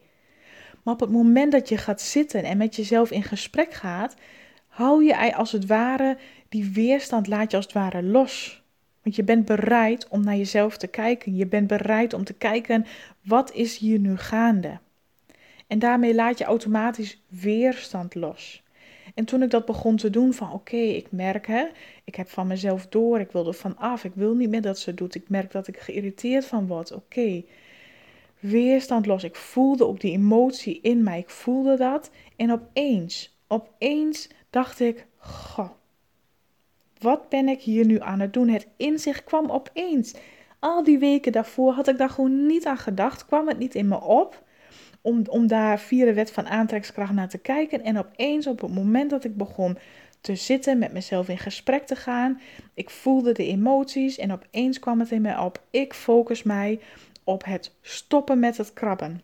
Maar 0.84 0.94
op 0.94 1.00
het 1.00 1.12
moment 1.12 1.52
dat 1.52 1.70
je 1.70 1.78
gaat 1.78 2.02
zitten 2.02 2.44
en 2.44 2.58
met 2.58 2.76
jezelf 2.76 3.12
in 3.12 3.24
gesprek 3.24 3.74
gaat, 3.74 4.16
hou 4.72 5.04
je 5.04 5.36
als 5.36 5.52
het 5.52 5.66
ware 5.66 6.18
die 6.50 6.72
weerstand, 6.74 7.28
laat 7.28 7.52
je 7.52 7.58
als 7.58 7.66
het 7.66 7.74
ware 7.74 8.04
los. 8.04 8.64
Want 9.04 9.16
je 9.16 9.24
bent 9.24 9.46
bereid 9.46 10.08
om 10.08 10.24
naar 10.24 10.36
jezelf 10.36 10.78
te 10.78 10.88
kijken. 10.88 11.36
Je 11.36 11.46
bent 11.46 11.68
bereid 11.68 12.14
om 12.14 12.24
te 12.24 12.34
kijken, 12.34 12.86
wat 13.22 13.54
is 13.54 13.78
hier 13.78 14.00
nu 14.00 14.18
gaande? 14.18 14.80
En 15.68 15.80
daarmee 15.80 16.16
laat 16.16 16.38
je 16.38 16.44
automatisch 16.44 17.22
weerstand 17.28 18.16
los. 18.16 18.64
En 19.16 19.26
toen 19.26 19.44
ik 19.44 19.50
dat 19.50 19.66
begon 19.66 19.96
te 19.96 20.10
doen 20.10 20.34
van 20.34 20.52
oké, 20.52 20.76
ik 20.76 21.12
merk 21.12 21.48
hè, 21.48 21.66
ik 22.04 22.16
heb 22.16 22.30
van 22.30 22.48
mezelf 22.48 22.88
door, 22.88 23.20
ik 23.20 23.32
wil 23.32 23.48
er 23.48 23.54
van 23.54 23.78
af, 23.78 24.04
ik 24.04 24.12
wil 24.16 24.36
niet 24.36 24.50
meer 24.50 24.62
dat 24.62 24.80
ze 24.80 24.94
doet, 24.94 25.16
ik 25.16 25.30
merk 25.30 25.52
dat 25.52 25.68
ik 25.68 25.78
geïrriteerd 25.78 26.46
van 26.46 26.68
word, 26.68 26.92
oké. 26.92 27.44
Weerstand 28.40 29.06
los, 29.06 29.24
ik 29.24 29.36
voelde 29.36 29.88
ook 29.88 30.00
die 30.00 30.12
emotie 30.12 30.80
in 30.82 31.04
mij, 31.04 31.20
ik 31.20 31.30
voelde 31.30 31.78
dat 31.78 32.12
en 32.36 32.52
opeens, 32.52 33.38
opeens 33.48 34.30
dacht 34.52 34.80
ik, 34.80 35.06
goh, 35.18 35.70
wat 37.00 37.30
ben 37.30 37.48
ik 37.48 37.62
hier 37.62 37.86
nu 37.86 38.00
aan 38.00 38.20
het 38.20 38.34
doen? 38.34 38.48
Het 38.48 38.68
inzicht 38.78 39.24
kwam 39.24 39.50
opeens. 39.50 40.14
Al 40.60 40.84
die 40.84 41.00
weken 41.00 41.32
daarvoor 41.32 41.74
had 41.74 41.88
ik 41.88 41.98
daar 41.98 42.10
gewoon 42.10 42.46
niet 42.46 42.66
aan 42.66 42.78
gedacht, 42.78 43.26
kwam 43.26 43.48
het 43.48 43.58
niet 43.58 43.76
in 43.76 43.88
me 43.88 44.02
op 44.02 44.44
om, 45.02 45.24
om 45.30 45.48
daar 45.48 45.80
via 45.80 46.06
de 46.06 46.14
wet 46.14 46.32
van 46.32 46.48
aantrekkingskracht 46.48 47.14
naar 47.14 47.30
te 47.30 47.38
kijken. 47.38 47.84
En 47.84 47.98
opeens 47.98 48.48
op 48.48 48.62
het 48.62 48.74
moment 48.74 49.10
dat 49.10 49.24
ik 49.24 49.38
begon 49.38 49.78
te 50.22 50.36
zitten, 50.36 50.78
met 50.78 50.94
mezelf 50.94 51.30
in 51.30 51.38
gesprek 51.38 51.86
te 51.86 51.96
gaan, 51.96 52.42
ik 52.74 52.90
voelde 52.90 53.32
de 53.32 53.46
emoties 53.46 54.18
en 54.18 54.32
opeens 54.32 54.80
kwam 54.80 55.00
het 55.00 55.12
in 55.12 55.22
me 55.22 55.42
op. 55.42 55.62
Ik 55.70 55.94
focus 55.94 56.44
mij 56.44 56.80
op 57.24 57.46
het 57.46 57.72
stoppen 57.82 58.40
met 58.40 58.58
het 58.58 58.74
krabben. 58.74 59.22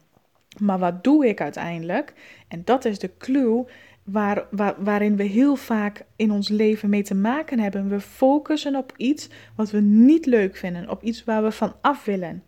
Maar 0.59 0.79
wat 0.79 1.03
doe 1.03 1.27
ik 1.27 1.41
uiteindelijk? 1.41 2.13
En 2.47 2.61
dat 2.65 2.85
is 2.85 2.99
de 2.99 3.11
clue 3.17 3.65
waar, 4.03 4.45
waar, 4.51 4.75
waarin 4.83 5.15
we 5.15 5.23
heel 5.23 5.55
vaak 5.55 6.05
in 6.15 6.31
ons 6.31 6.49
leven 6.49 6.89
mee 6.89 7.03
te 7.03 7.15
maken 7.15 7.59
hebben. 7.59 7.89
We 7.89 7.99
focussen 7.99 8.75
op 8.75 8.93
iets 8.97 9.29
wat 9.55 9.71
we 9.71 9.79
niet 9.79 10.25
leuk 10.25 10.55
vinden, 10.55 10.89
op 10.89 11.03
iets 11.03 11.23
waar 11.23 11.43
we 11.43 11.51
van 11.51 11.75
af 11.81 12.05
willen. 12.05 12.43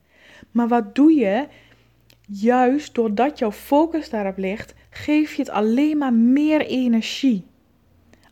Maar 0.51 0.67
wat 0.67 0.95
doe 0.95 1.13
je? 1.13 1.47
Juist 2.27 2.95
doordat 2.95 3.39
jouw 3.39 3.51
focus 3.51 4.09
daarop 4.09 4.37
ligt, 4.37 4.73
geef 4.89 5.33
je 5.33 5.41
het 5.41 5.51
alleen 5.51 5.97
maar 5.97 6.13
meer 6.13 6.65
energie. 6.65 7.45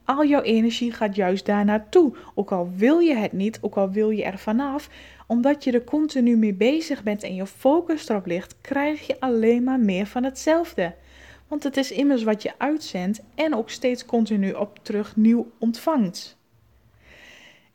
Al 0.04 0.26
jouw 0.26 0.42
energie 0.42 0.92
gaat 0.92 1.16
juist 1.16 1.46
daar 1.46 1.66
naartoe. 1.66 2.16
Ook 2.36 2.52
al 2.52 2.70
wil 2.76 3.00
je 3.00 3.16
het 3.16 3.32
niet, 3.32 3.58
ook 3.62 3.76
al 3.76 3.92
wil 3.92 4.10
je 4.10 4.24
er 4.24 4.38
vanaf, 4.38 4.90
omdat 5.28 5.64
je 5.64 5.72
er 5.72 5.84
continu 5.84 6.38
mee 6.38 6.54
bezig 6.54 7.04
bent 7.04 7.24
en 7.24 7.36
je 7.36 7.46
focus 7.46 8.10
erop 8.10 8.26
ligt, 8.26 8.56
krijg 8.62 9.08
je 9.08 9.20
alleen 9.20 9.64
maar 9.64 9.80
meer 9.80 10.06
van 10.06 10.24
hetzelfde. 10.24 10.96
Want 11.48 11.64
het 11.64 11.78
is 11.78 11.92
immers 11.92 12.24
wat 12.24 12.42
je 12.42 12.54
uitzendt 12.58 13.22
en 13.36 13.56
ook 13.56 13.70
steeds 13.70 14.06
continu 14.06 14.52
op 14.52 14.80
terug 14.82 15.16
nieuw 15.16 15.52
ontvangt. 15.60 16.38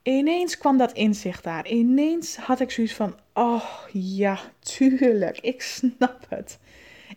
Ineens 0.03 0.59
kwam 0.59 0.77
dat 0.77 0.93
inzicht 0.93 1.45
daar. 1.45 1.69
Ineens 1.69 2.37
had 2.37 2.61
ik 2.61 2.71
zoiets 2.71 2.95
van: 2.95 3.15
oh 3.35 3.65
ja, 3.93 4.38
tuurlijk, 4.59 5.38
ik 5.41 5.62
snap 5.62 6.27
het. 6.29 6.59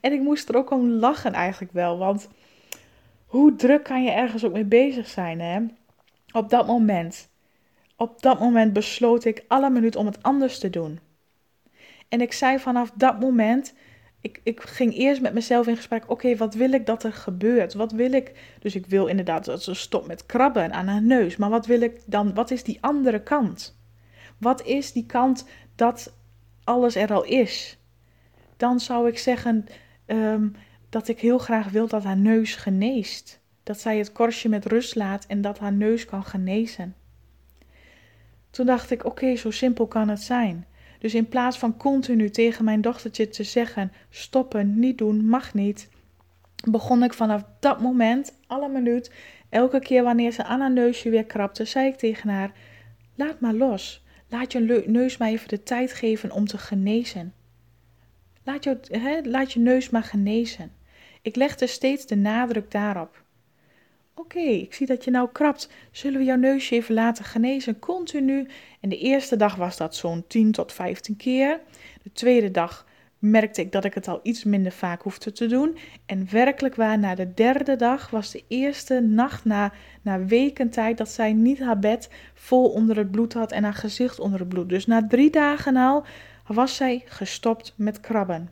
En 0.02 0.13
ik 0.13 0.21
moest 0.21 0.50
er 0.50 0.56
ook 0.56 0.71
om 0.71 0.89
lachen 0.89 1.34
eigenlijk 1.34 1.74
wel, 1.74 1.98
want 1.98 2.30
hoe 3.26 3.56
druk 3.56 3.84
kan 3.84 4.04
je 4.04 4.12
ergens 4.12 4.43
ook 4.43 4.54
mee 4.54 4.65
bezig 4.65 5.08
zijn, 5.08 5.39
hè? 5.39 5.60
Op 6.32 6.50
dat 6.50 6.67
moment. 6.67 7.30
Op 7.95 8.21
dat 8.21 8.39
moment 8.39 8.73
besloot 8.73 9.25
ik 9.25 9.43
alle 9.47 9.69
minuut 9.69 9.95
om 9.95 10.05
het 10.05 10.23
anders 10.23 10.60
te 10.60 10.69
doen. 10.69 10.99
En 12.10 12.21
ik 12.21 12.34
zei 12.34 12.60
vanaf 12.60 12.91
dat 12.95 13.19
moment 13.19 13.73
ik, 14.25 14.41
ik 14.43 14.62
ging 14.62 14.95
eerst 14.95 15.21
met 15.21 15.34
mezelf 15.34 15.67
in 15.67 15.75
gesprek. 15.75 16.03
Oké, 16.08 16.36
wat 16.36 16.53
wil 16.53 16.71
ik 16.71 16.86
dat 16.86 17.03
er 17.03 17.13
gebeurt? 17.13 17.73
Wat 17.73 17.91
wil 17.91 18.12
ik? 18.12 18.55
Dus 18.60 18.75
ik 18.75 18.86
wil 18.86 19.05
inderdaad 19.05 19.45
dat 19.45 19.63
ze 19.63 19.73
stopt 19.73 20.08
met 20.08 20.25
krabben 20.25 20.73
aan 20.73 20.88
haar 20.88 21.01
neus. 21.01 21.36
Maar 21.36 21.49
wat 21.49 21.65
wil 21.65 21.81
ik 21.81 22.01
dan? 22.05 22.34
Wat 22.34 22.51
is 22.51 22.63
die 22.63 22.77
andere 22.81 23.23
kant? 23.23 23.79
Wat 24.38 24.63
is 24.65 24.91
die 24.91 25.05
kant 25.05 25.45
dat 25.75 26.13
alles 26.63 26.95
er 26.95 27.13
al 27.13 27.23
is? 27.23 27.77
Dan 28.58 28.79
zou 28.79 29.08
ik 29.08 29.17
zeggen 29.17 29.65
ehm, 30.05 30.47
dat 30.89 31.08
ik 31.08 31.19
heel 31.19 31.38
graag 31.38 31.69
wil 31.69 31.88
dat 31.88 32.03
haar 32.03 32.17
neus 32.17 32.55
geneest. 32.55 33.41
Dat 33.63 33.79
zij 33.79 33.97
het 33.97 34.12
korstje 34.12 34.49
met 34.49 34.65
rust 34.65 34.95
laat 34.95 35.25
en 35.25 35.41
dat 35.41 35.60
haar 35.60 35.73
neus 35.73 36.05
kan 36.05 36.23
genezen. 36.23 36.95
Toen 38.56 38.65
dacht 38.65 38.91
ik: 38.91 39.06
oké, 39.06 39.36
zo 39.36 39.52
simpel 39.52 39.88
kan 39.88 40.10
het 40.10 40.22
zijn. 40.22 40.65
Dus 41.00 41.15
in 41.15 41.28
plaats 41.28 41.58
van 41.58 41.78
continu 41.78 42.30
tegen 42.30 42.65
mijn 42.65 42.82
dochtertje 42.82 43.30
te 43.30 43.44
zeggen: 43.44 43.91
stoppen, 44.10 44.80
niet 44.80 44.98
doen, 44.98 45.28
mag 45.28 45.54
niet, 45.54 45.89
begon 46.70 47.04
ik 47.04 47.13
vanaf 47.13 47.44
dat 47.60 47.82
moment, 47.82 48.34
alle 48.48 48.70
minuut, 48.70 49.12
elke 49.50 49.80
keer 49.80 50.04
wanneer 50.04 50.32
ze 50.32 50.44
aan 50.44 50.60
haar 50.60 50.72
neusje 50.72 51.10
weer 51.10 51.26
krabde, 51.26 51.65
zei 51.65 51.88
ik 51.88 51.96
tegen 51.96 52.30
haar: 52.30 52.52
laat 53.15 53.39
maar 53.39 53.54
los. 53.54 54.04
Laat 54.30 54.52
je 54.52 54.84
neus 54.88 55.18
maar 55.18 55.30
even 55.30 55.48
de 55.48 55.63
tijd 55.63 55.94
geven 55.94 56.32
om 56.32 56.46
te 56.46 56.58
genezen. 56.58 57.34
Laat 58.44 58.63
je, 58.63 59.22
laat 59.24 59.54
je 59.54 59.60
neus 59.60 59.89
maar 59.89 60.04
genezen. 60.04 60.72
Ik 61.22 61.36
legde 61.36 61.68
steeds 61.68 62.06
de 62.06 62.15
nadruk 62.15 62.72
daarop. 62.72 63.24
Oké, 64.17 64.39
ik 64.39 64.73
zie 64.73 64.88
dat 64.88 65.04
je 65.04 65.12
nou 65.12 65.30
krabt. 65.32 65.69
Zullen 65.91 66.19
we 66.19 66.25
jouw 66.25 66.38
neusje 66.38 66.75
even 66.75 66.93
laten 66.93 67.25
genezen? 67.25 67.80
Continu. 67.80 68.47
En 68.80 68.89
de 68.89 68.97
eerste 68.97 69.36
dag 69.36 69.56
was 69.56 69.78
dat 69.78 69.95
zo'n 69.95 70.23
10 70.28 70.51
tot 70.51 70.73
15 70.73 71.15
keer. 71.15 71.60
De 72.04 72.12
tweede 72.12 72.51
dag 72.51 72.86
merkte 73.19 73.62
ik 73.62 73.71
dat 73.71 73.86
ik 73.86 73.93
het 73.93 74.08
al 74.08 74.19
iets 74.23 74.43
minder 74.43 74.71
vaak 74.71 75.01
hoefde 75.01 75.32
te 75.32 75.47
doen. 75.47 75.78
En 76.06 76.28
werkelijk 76.32 76.75
waar, 76.75 76.99
na 76.99 77.15
de 77.15 77.34
derde 77.34 77.75
dag 77.75 78.10
was 78.10 78.32
de 78.32 78.43
eerste 78.47 78.99
nacht 78.99 79.45
na, 79.45 79.71
na 80.01 80.25
weken 80.25 80.69
tijd 80.69 80.97
dat 80.97 81.10
zij 81.10 81.34
niet 81.34 81.60
haar 81.60 81.80
bed 81.80 82.10
vol 82.34 82.69
onder 82.69 82.97
het 82.97 83.12
bloed 83.12 83.34
had 83.34 83.51
en 83.51 83.63
haar 83.63 83.73
gezicht 83.73 84.19
onder 84.19 84.39
het 84.39 84.49
bloed. 84.49 84.69
Dus 84.69 84.86
na 84.86 85.08
drie 85.08 85.30
dagen 85.30 85.75
al 85.75 86.06
was 86.47 86.75
zij 86.75 87.04
gestopt 87.06 87.73
met 87.75 87.99
krabben. 87.99 88.49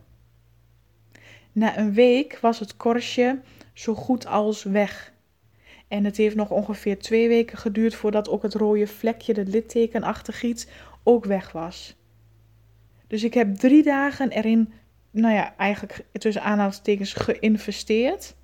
Na 1.51 1.77
een 1.77 1.93
week 1.93 2.37
was 2.41 2.59
het 2.59 2.77
korstje 2.77 3.39
zo 3.73 3.93
goed 3.93 4.25
als 4.25 4.63
weg. 4.63 5.12
En 5.93 6.05
het 6.05 6.17
heeft 6.17 6.35
nog 6.35 6.49
ongeveer 6.49 6.99
twee 6.99 7.27
weken 7.27 7.57
geduurd 7.57 7.95
voordat 7.95 8.29
ook 8.29 8.43
het 8.43 8.53
rode 8.53 8.87
vlekje, 8.87 9.33
de 9.33 9.45
littekenachtig 9.45 10.43
iets, 10.43 10.67
ook 11.03 11.25
weg 11.25 11.51
was. 11.51 11.95
Dus 13.07 13.23
ik 13.23 13.33
heb 13.33 13.55
drie 13.55 13.83
dagen 13.83 14.31
erin, 14.31 14.73
nou 15.11 15.33
ja, 15.33 15.55
eigenlijk 15.57 16.05
tussen 16.11 16.43
aanhalingstekens 16.43 17.13
geïnvesteerd. 17.13 18.35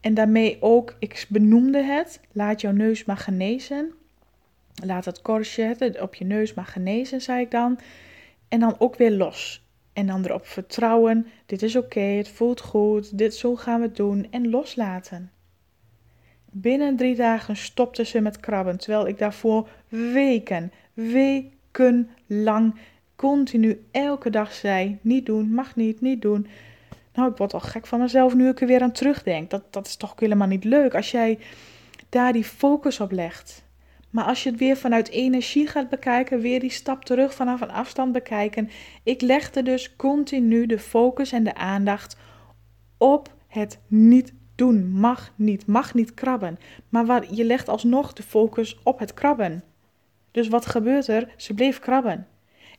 En 0.00 0.14
daarmee 0.14 0.56
ook, 0.60 0.96
ik 0.98 1.26
benoemde 1.28 1.82
het, 1.82 2.20
laat 2.32 2.60
jouw 2.60 2.72
neus 2.72 3.04
maar 3.04 3.16
genezen. 3.16 3.92
Laat 4.84 5.04
het 5.04 5.22
korstje 5.22 5.96
op 6.00 6.14
je 6.14 6.24
neus 6.24 6.54
maar 6.54 6.66
genezen, 6.66 7.20
zei 7.20 7.40
ik 7.40 7.50
dan. 7.50 7.78
En 8.48 8.60
dan 8.60 8.74
ook 8.78 8.96
weer 8.96 9.12
los. 9.12 9.66
En 9.92 10.06
dan 10.06 10.24
erop 10.24 10.46
vertrouwen, 10.46 11.26
dit 11.46 11.62
is 11.62 11.76
oké, 11.76 12.00
het 12.00 12.28
voelt 12.28 12.60
goed, 12.60 13.18
dit 13.18 13.34
zo 13.34 13.56
gaan 13.56 13.80
we 13.80 13.86
het 13.86 13.96
doen 13.96 14.26
en 14.30 14.50
loslaten. 14.50 15.30
Binnen 16.54 16.96
drie 16.96 17.16
dagen 17.16 17.56
stopte 17.56 18.04
ze 18.04 18.20
met 18.20 18.40
krabben, 18.40 18.78
terwijl 18.78 19.06
ik 19.08 19.18
daarvoor 19.18 19.68
weken, 19.88 20.72
weken 20.94 22.10
lang 22.26 22.74
continu 23.16 23.84
elke 23.90 24.30
dag 24.30 24.52
zei, 24.52 24.98
niet 25.00 25.26
doen, 25.26 25.54
mag 25.54 25.76
niet, 25.76 26.00
niet 26.00 26.22
doen. 26.22 26.46
Nou, 27.14 27.30
ik 27.30 27.36
word 27.36 27.54
al 27.54 27.60
gek 27.60 27.86
van 27.86 28.00
mezelf 28.00 28.34
nu 28.34 28.48
ik 28.48 28.60
er 28.60 28.66
weer 28.66 28.82
aan 28.82 28.92
terugdenk. 28.92 29.50
Dat, 29.50 29.62
dat 29.70 29.86
is 29.86 29.96
toch 29.96 30.14
helemaal 30.16 30.48
niet 30.48 30.64
leuk 30.64 30.94
als 30.94 31.10
jij 31.10 31.38
daar 32.08 32.32
die 32.32 32.44
focus 32.44 33.00
op 33.00 33.10
legt. 33.10 33.64
Maar 34.10 34.24
als 34.24 34.42
je 34.42 34.50
het 34.50 34.58
weer 34.58 34.76
vanuit 34.76 35.08
energie 35.08 35.66
gaat 35.66 35.88
bekijken, 35.88 36.40
weer 36.40 36.60
die 36.60 36.70
stap 36.70 37.04
terug 37.04 37.34
vanaf 37.34 37.60
een 37.60 37.70
afstand 37.70 38.12
bekijken. 38.12 38.70
Ik 39.02 39.20
legde 39.20 39.62
dus 39.62 39.96
continu 39.96 40.66
de 40.66 40.78
focus 40.78 41.32
en 41.32 41.44
de 41.44 41.54
aandacht 41.54 42.16
op 42.98 43.34
het 43.46 43.78
niet 43.86 44.32
doen. 44.54 44.90
Mag 44.90 45.32
niet, 45.36 45.66
mag 45.66 45.94
niet 45.94 46.14
krabben. 46.14 46.58
Maar 46.88 47.06
waar, 47.06 47.34
je 47.34 47.44
legt 47.44 47.68
alsnog 47.68 48.12
de 48.12 48.22
focus 48.22 48.78
op 48.82 48.98
het 48.98 49.14
krabben. 49.14 49.62
Dus 50.30 50.48
wat 50.48 50.66
gebeurt 50.66 51.08
er? 51.08 51.34
Ze 51.36 51.54
bleef 51.54 51.78
krabben. 51.78 52.26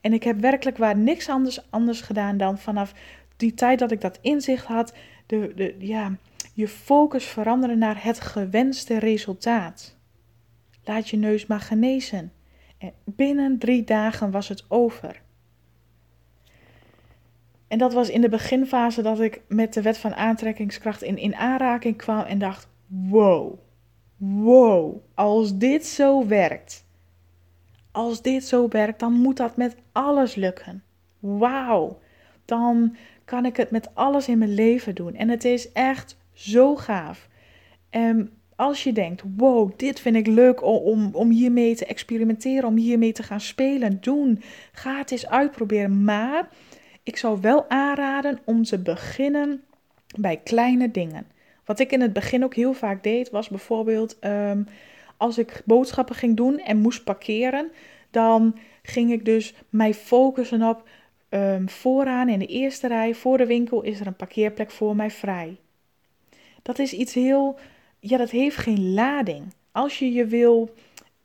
En 0.02 0.14
ik 0.14 0.24
heb 0.24 0.40
werkelijk 0.40 0.78
waar 0.78 0.98
niks 0.98 1.30
anders, 1.30 1.72
anders 1.72 2.02
gedaan 2.02 2.38
dan 2.38 2.58
vanaf 2.58 2.94
die 3.38 3.54
tijd 3.54 3.80
dat 3.80 3.92
ik 3.92 4.02
dat 4.02 4.20
inzicht 4.22 4.66
had, 4.66 4.94
de, 5.26 5.52
de, 5.56 5.76
ja, 5.80 6.18
je 6.54 6.68
focus 6.68 7.26
veranderen 7.26 7.78
naar 7.78 8.04
het 8.04 8.20
gewenste 8.20 9.00
resultaat. 9.00 9.98
Laat 10.84 11.10
je 11.10 11.18
neus 11.18 11.46
maar 11.46 11.60
genezen. 11.60 12.32
En 12.78 12.94
binnen 13.06 13.58
drie 13.60 13.84
dagen 13.84 14.32
was 14.32 14.48
het 14.48 14.66
over. 14.68 15.23
En 17.74 17.80
dat 17.80 17.94
was 17.94 18.10
in 18.10 18.22
de 18.22 18.30
beginfase 18.30 19.02
dat 19.02 19.20
ik 19.20 19.42
met 19.48 19.74
de 19.74 19.82
wet 19.82 19.98
van 19.98 20.14
aantrekkingskracht 20.14 21.02
in, 21.02 21.18
in 21.18 21.36
aanraking 21.36 21.98
kwam 21.98 22.20
en 22.20 22.40
dacht: 22.40 22.68
wow, 22.88 23.60
wow, 24.18 24.96
als 25.14 25.58
dit 25.58 25.86
zo 25.86 26.28
werkt, 26.28 26.86
als 27.92 28.22
dit 28.22 28.44
zo 28.44 28.68
werkt, 28.68 29.00
dan 29.00 29.14
moet 29.14 29.38
dat 29.38 29.58
met 29.58 29.76
alles 29.92 30.36
lukken. 30.36 30.84
Wauw, 31.20 32.00
dan 32.46 32.96
kan 33.26 33.46
ik 33.46 33.58
het 33.58 33.72
met 33.72 33.96
alles 33.96 34.28
in 34.28 34.38
mijn 34.38 34.54
leven 34.54 34.96
doen. 34.96 35.16
En 35.16 35.30
het 35.30 35.44
is 35.44 35.72
echt 35.72 36.18
zo 36.34 36.76
gaaf. 36.76 37.28
En 37.90 38.30
als 38.56 38.84
je 38.84 38.94
denkt, 38.94 39.24
wow, 39.38 39.72
dit 39.78 40.00
vind 40.00 40.16
ik 40.16 40.28
leuk 40.28 40.64
om, 40.64 41.10
om 41.14 41.30
hiermee 41.30 41.76
te 41.76 41.86
experimenteren, 41.86 42.68
om 42.68 42.76
hiermee 42.76 43.12
te 43.12 43.24
gaan 43.24 43.42
spelen, 43.42 43.98
doen, 44.02 44.42
ga 44.72 44.98
het 44.98 45.12
eens 45.12 45.28
uitproberen. 45.28 46.04
Maar 46.04 46.50
ik 47.04 47.18
zou 47.18 47.42
wel 47.42 47.70
aanraden 47.70 48.40
om 48.44 48.64
te 48.64 48.80
beginnen 48.80 49.64
bij 50.18 50.38
kleine 50.38 50.92
dingen. 50.92 51.28
Wat 51.66 51.80
ik 51.80 51.92
in 51.92 52.02
het 52.02 52.14
begin 52.14 52.44
ook 52.44 52.56
heel 52.56 52.74
vaak 52.74 53.04
deed, 53.04 53.30
was 53.30 53.50
bijvoorbeeld 53.50 54.20
ehm, 54.20 54.64
als 55.18 55.38
ik 55.38 55.62
boodschappen 55.66 56.16
ging 56.16 56.38
doen 56.38 56.60
en 56.60 56.78
moest 56.78 57.04
parkeren, 57.04 57.72
dan 58.12 58.58
ging 58.82 59.12
ik 59.12 59.26
dus 59.26 59.54
mij 59.70 59.94
focussen 59.94 60.62
op 60.62 60.88
um, 61.30 61.70
vooraan 61.70 62.30
in 62.30 62.40
de 62.40 62.46
eerste 62.46 62.88
rij 62.88 63.14
voor 63.14 63.38
de 63.38 63.46
winkel 63.46 63.82
is 63.82 64.00
er 64.00 64.08
een 64.08 64.16
parkeerplek 64.16 64.72
voor 64.72 64.96
mij 64.96 65.12
vrij. 65.12 65.58
Dat 66.62 66.80
is 66.80 66.94
iets 66.94 67.14
heel, 67.14 67.60
ja, 68.00 68.18
dat 68.18 68.30
heeft 68.30 68.58
geen 68.58 68.94
lading. 68.94 69.54
Als 69.72 70.00
je 70.00 70.12
je 70.12 70.26
wil 70.26 70.74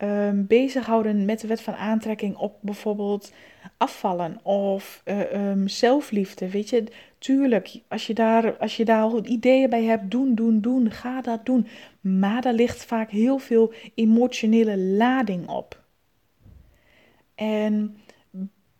um, 0.02 0.46
bezighouden 0.46 1.24
met 1.24 1.40
de 1.40 1.46
wet 1.46 1.60
van 1.60 1.74
aantrekking 1.74 2.36
op 2.36 2.58
bijvoorbeeld 2.60 3.32
afvallen 3.76 4.44
of 4.44 5.02
uh, 5.04 5.50
um, 5.50 5.68
zelfliefde, 5.68 6.50
weet 6.50 6.68
je, 6.68 6.84
tuurlijk, 7.18 7.80
als 7.88 8.06
je, 8.06 8.14
daar, 8.14 8.56
als 8.56 8.76
je 8.76 8.84
daar 8.84 9.14
ideeën 9.24 9.70
bij 9.70 9.84
hebt, 9.84 10.10
doen, 10.10 10.34
doen, 10.34 10.60
doen, 10.60 10.90
ga 10.90 11.20
dat 11.20 11.46
doen. 11.46 11.66
Maar 12.00 12.42
daar 12.42 12.52
ligt 12.52 12.84
vaak 12.84 13.10
heel 13.10 13.38
veel 13.38 13.72
emotionele 13.94 14.78
lading 14.78 15.48
op. 15.48 15.82
En 17.34 17.96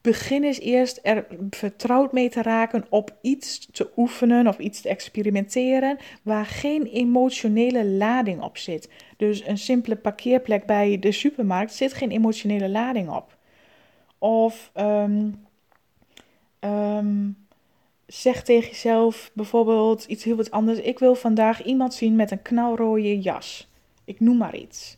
begin 0.00 0.44
eens 0.44 0.60
eerst 0.60 1.00
er 1.02 1.26
vertrouwd 1.50 2.12
mee 2.12 2.28
te 2.28 2.42
raken 2.42 2.86
op 2.88 3.16
iets 3.20 3.66
te 3.72 3.90
oefenen 3.96 4.46
of 4.46 4.58
iets 4.58 4.80
te 4.80 4.88
experimenteren 4.88 5.98
waar 6.22 6.46
geen 6.46 6.86
emotionele 6.86 7.86
lading 7.86 8.42
op 8.42 8.56
zit. 8.56 8.90
Dus 9.16 9.46
een 9.46 9.58
simpele 9.58 9.96
parkeerplek 9.96 10.66
bij 10.66 10.98
de 10.98 11.12
supermarkt 11.12 11.74
zit 11.74 11.92
geen 11.92 12.10
emotionele 12.10 12.68
lading 12.68 13.10
op. 13.10 13.36
Of 14.18 14.70
um, 14.76 15.46
um, 16.60 17.36
zeg 18.06 18.42
tegen 18.42 18.68
jezelf 18.68 19.30
bijvoorbeeld 19.34 20.04
iets 20.04 20.24
heel 20.24 20.36
wat 20.36 20.50
anders. 20.50 20.78
Ik 20.78 20.98
wil 20.98 21.14
vandaag 21.14 21.64
iemand 21.64 21.94
zien 21.94 22.16
met 22.16 22.30
een 22.30 22.42
knalrode 22.42 23.20
jas. 23.20 23.68
Ik 24.04 24.20
noem 24.20 24.36
maar 24.36 24.56
iets 24.56 24.97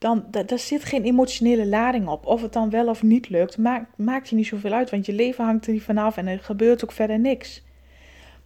dan 0.00 0.24
daar 0.30 0.58
zit 0.58 0.84
geen 0.84 1.02
emotionele 1.02 1.66
lading 1.66 2.08
op. 2.08 2.26
Of 2.26 2.42
het 2.42 2.52
dan 2.52 2.70
wel 2.70 2.88
of 2.88 3.02
niet 3.02 3.28
lukt, 3.28 3.58
maakt, 3.58 3.98
maakt 3.98 4.28
je 4.28 4.36
niet 4.36 4.46
zoveel 4.46 4.72
uit, 4.72 4.90
want 4.90 5.06
je 5.06 5.12
leven 5.12 5.44
hangt 5.44 5.66
er 5.66 5.72
niet 5.72 5.82
vanaf 5.82 6.16
en 6.16 6.26
er 6.26 6.38
gebeurt 6.38 6.84
ook 6.84 6.92
verder 6.92 7.18
niks. 7.18 7.62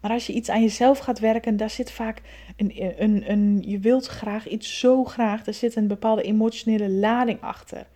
Maar 0.01 0.11
als 0.11 0.27
je 0.27 0.33
iets 0.33 0.49
aan 0.49 0.63
jezelf 0.63 0.99
gaat 0.99 1.19
werken, 1.19 1.57
daar 1.57 1.71
zit 1.71 1.91
vaak 1.91 2.21
een, 2.57 2.73
een, 3.03 3.31
een, 3.31 3.63
je 3.67 3.79
wilt 3.79 4.07
graag 4.07 4.49
iets 4.49 4.79
zo 4.79 5.05
graag, 5.05 5.47
er 5.47 5.55
zit 5.55 5.77
een 5.77 5.87
bepaalde 5.87 6.23
emotionele 6.23 6.91
lading 6.91 7.41
achter. 7.41 7.87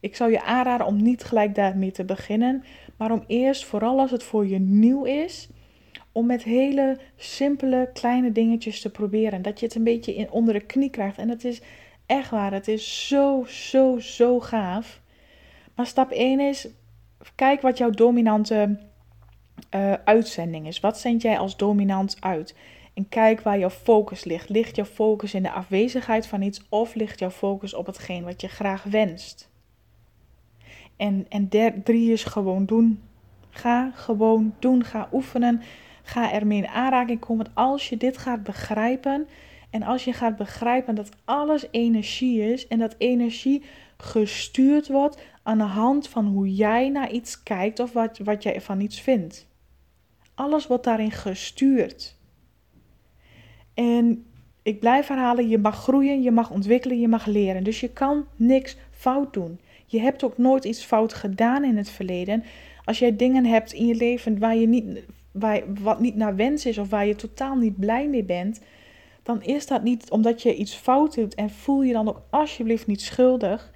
Ik 0.00 0.16
zou 0.16 0.30
je 0.30 0.42
aanraden 0.42 0.86
om 0.86 1.02
niet 1.02 1.24
gelijk 1.24 1.54
daarmee 1.54 1.90
te 1.90 2.04
beginnen, 2.04 2.64
maar 2.96 3.12
om 3.12 3.24
eerst, 3.26 3.64
vooral 3.64 3.98
als 3.98 4.10
het 4.10 4.22
voor 4.22 4.46
je 4.46 4.58
nieuw 4.58 5.04
is, 5.04 5.48
om 6.12 6.26
met 6.26 6.42
hele 6.42 6.98
simpele 7.16 7.90
kleine 7.92 8.32
dingetjes 8.32 8.80
te 8.80 8.90
proberen. 8.90 9.42
Dat 9.42 9.60
je 9.60 9.66
het 9.66 9.74
een 9.74 9.84
beetje 9.84 10.14
in, 10.14 10.30
onder 10.30 10.54
de 10.54 10.60
knie 10.60 10.90
krijgt. 10.90 11.18
En 11.18 11.28
het 11.28 11.44
is 11.44 11.60
Echt 12.08 12.30
waar, 12.30 12.52
het 12.52 12.68
is 12.68 13.08
zo, 13.08 13.44
zo, 13.48 13.98
zo 13.98 14.40
gaaf. 14.40 15.00
Maar 15.74 15.86
stap 15.86 16.10
1 16.10 16.40
is, 16.40 16.68
kijk 17.34 17.60
wat 17.60 17.78
jouw 17.78 17.90
dominante 17.90 18.78
uh, 19.74 19.92
uitzending 20.04 20.66
is. 20.66 20.80
Wat 20.80 20.98
zend 20.98 21.22
jij 21.22 21.38
als 21.38 21.56
dominant 21.56 22.16
uit? 22.20 22.54
En 22.94 23.08
kijk 23.08 23.40
waar 23.40 23.58
jouw 23.58 23.70
focus 23.70 24.24
ligt. 24.24 24.48
Ligt 24.48 24.76
jouw 24.76 24.84
focus 24.84 25.34
in 25.34 25.42
de 25.42 25.50
afwezigheid 25.50 26.26
van 26.26 26.42
iets 26.42 26.66
of 26.68 26.94
ligt 26.94 27.18
jouw 27.18 27.30
focus 27.30 27.74
op 27.74 27.86
hetgeen 27.86 28.24
wat 28.24 28.40
je 28.40 28.48
graag 28.48 28.82
wenst? 28.82 29.50
En, 30.96 31.26
en 31.28 31.48
drie 31.84 32.12
is 32.12 32.24
gewoon 32.24 32.64
doen. 32.64 33.02
Ga 33.50 33.90
gewoon 33.94 34.54
doen. 34.58 34.84
Ga 34.84 35.08
oefenen. 35.12 35.62
Ga 36.02 36.32
ermee 36.32 36.58
in 36.58 36.68
aanraking 36.68 37.20
komen. 37.20 37.44
Want 37.44 37.56
als 37.56 37.88
je 37.88 37.96
dit 37.96 38.18
gaat 38.18 38.42
begrijpen 38.42 39.28
en 39.70 39.82
als 39.82 40.04
je 40.04 40.12
gaat 40.12 40.36
begrijpen 40.36 40.94
dat 40.94 41.08
alles 41.24 41.66
energie 41.70 42.52
is 42.52 42.66
en 42.66 42.78
dat 42.78 42.94
energie 42.98 43.62
gestuurd 43.96 44.88
wordt 44.88 45.22
aan 45.42 45.58
de 45.58 45.64
hand 45.64 46.08
van 46.08 46.26
hoe 46.26 46.54
jij 46.54 46.88
naar 46.88 47.10
iets 47.10 47.42
kijkt 47.42 47.80
of 47.80 47.92
wat, 47.92 48.18
wat 48.18 48.42
jij 48.42 48.60
van 48.60 48.80
iets 48.80 49.00
vindt. 49.00 49.46
Alles 50.34 50.66
wordt 50.66 50.84
daarin 50.84 51.10
gestuurd. 51.10 52.16
En 53.74 54.26
ik 54.62 54.80
blijf 54.80 55.06
herhalen, 55.06 55.48
je 55.48 55.58
mag 55.58 55.82
groeien, 55.82 56.22
je 56.22 56.30
mag 56.30 56.50
ontwikkelen, 56.50 57.00
je 57.00 57.08
mag 57.08 57.26
leren. 57.26 57.64
Dus 57.64 57.80
je 57.80 57.92
kan 57.92 58.24
niks 58.36 58.76
fout 58.90 59.32
doen. 59.32 59.60
Je 59.86 60.00
hebt 60.00 60.24
ook 60.24 60.38
nooit 60.38 60.64
iets 60.64 60.84
fout 60.84 61.14
gedaan 61.14 61.64
in 61.64 61.76
het 61.76 61.90
verleden. 61.90 62.44
Als 62.84 62.98
jij 62.98 63.16
dingen 63.16 63.44
hebt 63.44 63.72
in 63.72 63.86
je 63.86 63.94
leven 63.94 64.38
waar 64.38 64.56
je 64.56 64.66
niet, 64.66 65.04
waar, 65.32 65.62
wat 65.80 66.00
niet 66.00 66.14
naar 66.14 66.36
wens 66.36 66.66
is 66.66 66.78
of 66.78 66.90
waar 66.90 67.06
je 67.06 67.14
totaal 67.14 67.56
niet 67.56 67.78
blij 67.78 68.08
mee 68.08 68.24
bent, 68.24 68.60
dan 69.28 69.42
is 69.42 69.66
dat 69.66 69.82
niet 69.82 70.10
omdat 70.10 70.42
je 70.42 70.54
iets 70.54 70.74
fout 70.74 71.14
doet 71.14 71.34
en 71.34 71.50
voel 71.50 71.82
je 71.82 71.92
dan 71.92 72.08
ook 72.08 72.22
alsjeblieft 72.30 72.86
niet 72.86 73.00
schuldig. 73.00 73.72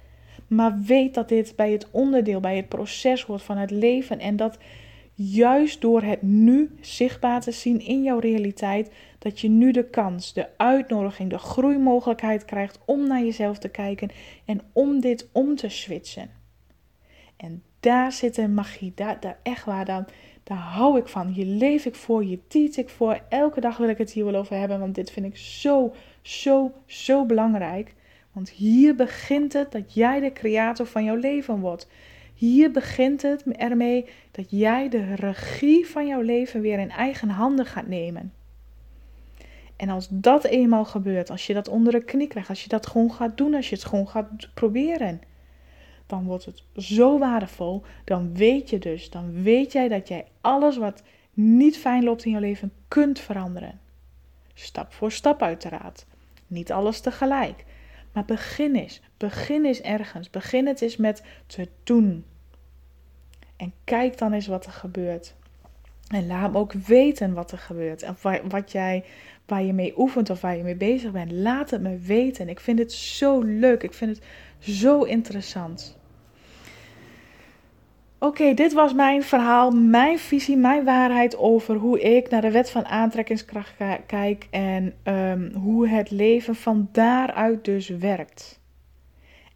Maar 0.47 0.79
weet 0.81 1.13
dat 1.13 1.29
dit 1.29 1.55
bij 1.55 1.71
het 1.71 1.87
onderdeel, 1.91 2.39
bij 2.39 2.55
het 2.55 2.69
proces 2.69 3.23
hoort 3.23 3.41
van 3.41 3.57
het 3.57 3.71
leven. 3.71 4.19
En 4.19 4.35
dat 4.35 4.57
juist 5.13 5.81
door 5.81 6.01
het 6.01 6.21
nu 6.21 6.75
zichtbaar 6.81 7.41
te 7.41 7.51
zien 7.51 7.79
in 7.79 8.03
jouw 8.03 8.19
realiteit, 8.19 8.91
dat 9.19 9.39
je 9.39 9.49
nu 9.49 9.71
de 9.71 9.89
kans, 9.89 10.33
de 10.33 10.47
uitnodiging, 10.57 11.29
de 11.29 11.37
groeimogelijkheid 11.37 12.45
krijgt 12.45 12.79
om 12.85 13.07
naar 13.07 13.23
jezelf 13.23 13.57
te 13.57 13.69
kijken 13.69 14.09
en 14.45 14.61
om 14.71 14.99
dit 14.99 15.29
om 15.31 15.55
te 15.55 15.69
switchen. 15.69 16.29
En 17.37 17.63
daar 17.83 18.11
zit 18.11 18.37
een 18.37 18.53
magie, 18.53 18.91
daar, 18.95 19.19
daar 19.19 19.37
echt 19.43 19.65
waar 19.65 19.85
dan 19.85 20.05
daar 20.43 20.57
hou 20.57 20.97
ik 20.97 21.07
van. 21.07 21.27
Hier 21.27 21.45
leef 21.45 21.85
ik 21.85 21.95
voor, 21.95 22.21
hier 22.21 22.39
tiet 22.47 22.77
ik 22.77 22.89
voor. 22.89 23.21
Elke 23.29 23.61
dag 23.61 23.77
wil 23.77 23.89
ik 23.89 23.97
het 23.97 24.11
hier 24.11 24.25
wel 24.25 24.35
over 24.35 24.57
hebben, 24.57 24.79
want 24.79 24.95
dit 24.95 25.11
vind 25.11 25.25
ik 25.25 25.37
zo, 25.37 25.93
zo, 26.21 26.71
zo 26.85 27.25
belangrijk. 27.25 27.93
Want 28.31 28.49
hier 28.49 28.95
begint 28.95 29.53
het 29.53 29.71
dat 29.71 29.93
jij 29.93 30.19
de 30.19 30.33
creator 30.33 30.85
van 30.85 31.03
jouw 31.03 31.15
leven 31.15 31.59
wordt. 31.59 31.87
Hier 32.33 32.71
begint 32.71 33.21
het 33.21 33.43
ermee 33.51 34.05
dat 34.31 34.45
jij 34.49 34.89
de 34.89 35.15
regie 35.15 35.87
van 35.87 36.07
jouw 36.07 36.21
leven 36.21 36.61
weer 36.61 36.79
in 36.79 36.91
eigen 36.91 37.29
handen 37.29 37.65
gaat 37.65 37.87
nemen. 37.87 38.33
En 39.75 39.89
als 39.89 40.07
dat 40.09 40.43
eenmaal 40.43 40.85
gebeurt, 40.85 41.29
als 41.29 41.47
je 41.47 41.53
dat 41.53 41.67
onder 41.67 41.91
de 41.91 42.03
knie 42.03 42.27
krijgt, 42.27 42.49
als 42.49 42.63
je 42.63 42.69
dat 42.69 42.87
gewoon 42.87 43.11
gaat 43.11 43.37
doen, 43.37 43.53
als 43.53 43.69
je 43.69 43.75
het 43.75 43.85
gewoon 43.85 44.07
gaat 44.07 44.49
proberen, 44.53 45.21
wordt 46.21 46.45
het 46.45 46.63
zo 46.75 47.19
waardevol. 47.19 47.83
Dan 48.03 48.35
weet 48.35 48.69
je 48.69 48.79
dus, 48.79 49.09
dan 49.09 49.43
weet 49.43 49.71
jij 49.71 49.87
dat 49.87 50.07
jij 50.07 50.25
alles 50.41 50.77
wat 50.77 51.03
niet 51.33 51.77
fijn 51.77 52.03
loopt 52.03 52.25
in 52.25 52.31
je 52.31 52.39
leven 52.39 52.71
kunt 52.87 53.19
veranderen. 53.19 53.79
Stap 54.53 54.93
voor 54.93 55.11
stap 55.11 55.41
uiteraard. 55.41 56.05
Niet 56.47 56.71
alles 56.71 56.99
tegelijk. 56.99 57.65
Maar 58.11 58.25
begin 58.25 58.75
eens. 58.75 59.01
Begin 59.17 59.65
eens 59.65 59.81
ergens. 59.81 60.29
Begin 60.29 60.67
het 60.67 60.81
eens 60.81 60.97
met 60.97 61.23
te 61.45 61.67
doen. 61.83 62.25
En 63.55 63.73
kijk 63.83 64.17
dan 64.17 64.33
eens 64.33 64.47
wat 64.47 64.65
er 64.65 64.71
gebeurt. 64.71 65.35
En 66.07 66.27
laat 66.27 66.41
hem 66.41 66.57
ook 66.57 66.73
weten 66.73 67.33
wat 67.33 67.51
er 67.51 67.57
gebeurt. 67.57 68.03
En 68.03 68.15
wat 68.49 68.71
jij, 68.71 69.03
waar 69.45 69.63
je 69.63 69.73
mee 69.73 69.99
oefent 69.99 70.29
of 70.29 70.41
waar 70.41 70.57
je 70.57 70.63
mee 70.63 70.75
bezig 70.75 71.11
bent. 71.11 71.31
Laat 71.31 71.69
het 71.69 71.81
me 71.81 71.97
weten. 71.97 72.49
Ik 72.49 72.59
vind 72.59 72.79
het 72.79 72.93
zo 72.93 73.41
leuk. 73.41 73.83
Ik 73.83 73.93
vind 73.93 74.17
het 74.17 74.25
zo 74.59 75.03
interessant. 75.03 75.97
Oké, 78.23 78.53
dit 78.53 78.73
was 78.73 78.93
mijn 78.93 79.23
verhaal, 79.23 79.71
mijn 79.71 80.19
visie, 80.19 80.57
mijn 80.57 80.83
waarheid 80.83 81.37
over 81.37 81.75
hoe 81.75 82.01
ik 82.01 82.29
naar 82.29 82.41
de 82.41 82.51
wet 82.51 82.69
van 82.69 82.85
aantrekkingskracht 82.85 83.73
kijk 84.05 84.47
en 84.51 84.93
ehm, 85.03 85.53
hoe 85.53 85.87
het 85.87 86.11
leven 86.11 86.55
van 86.55 86.89
daaruit 86.91 87.65
dus 87.65 87.89
werkt. 87.89 88.59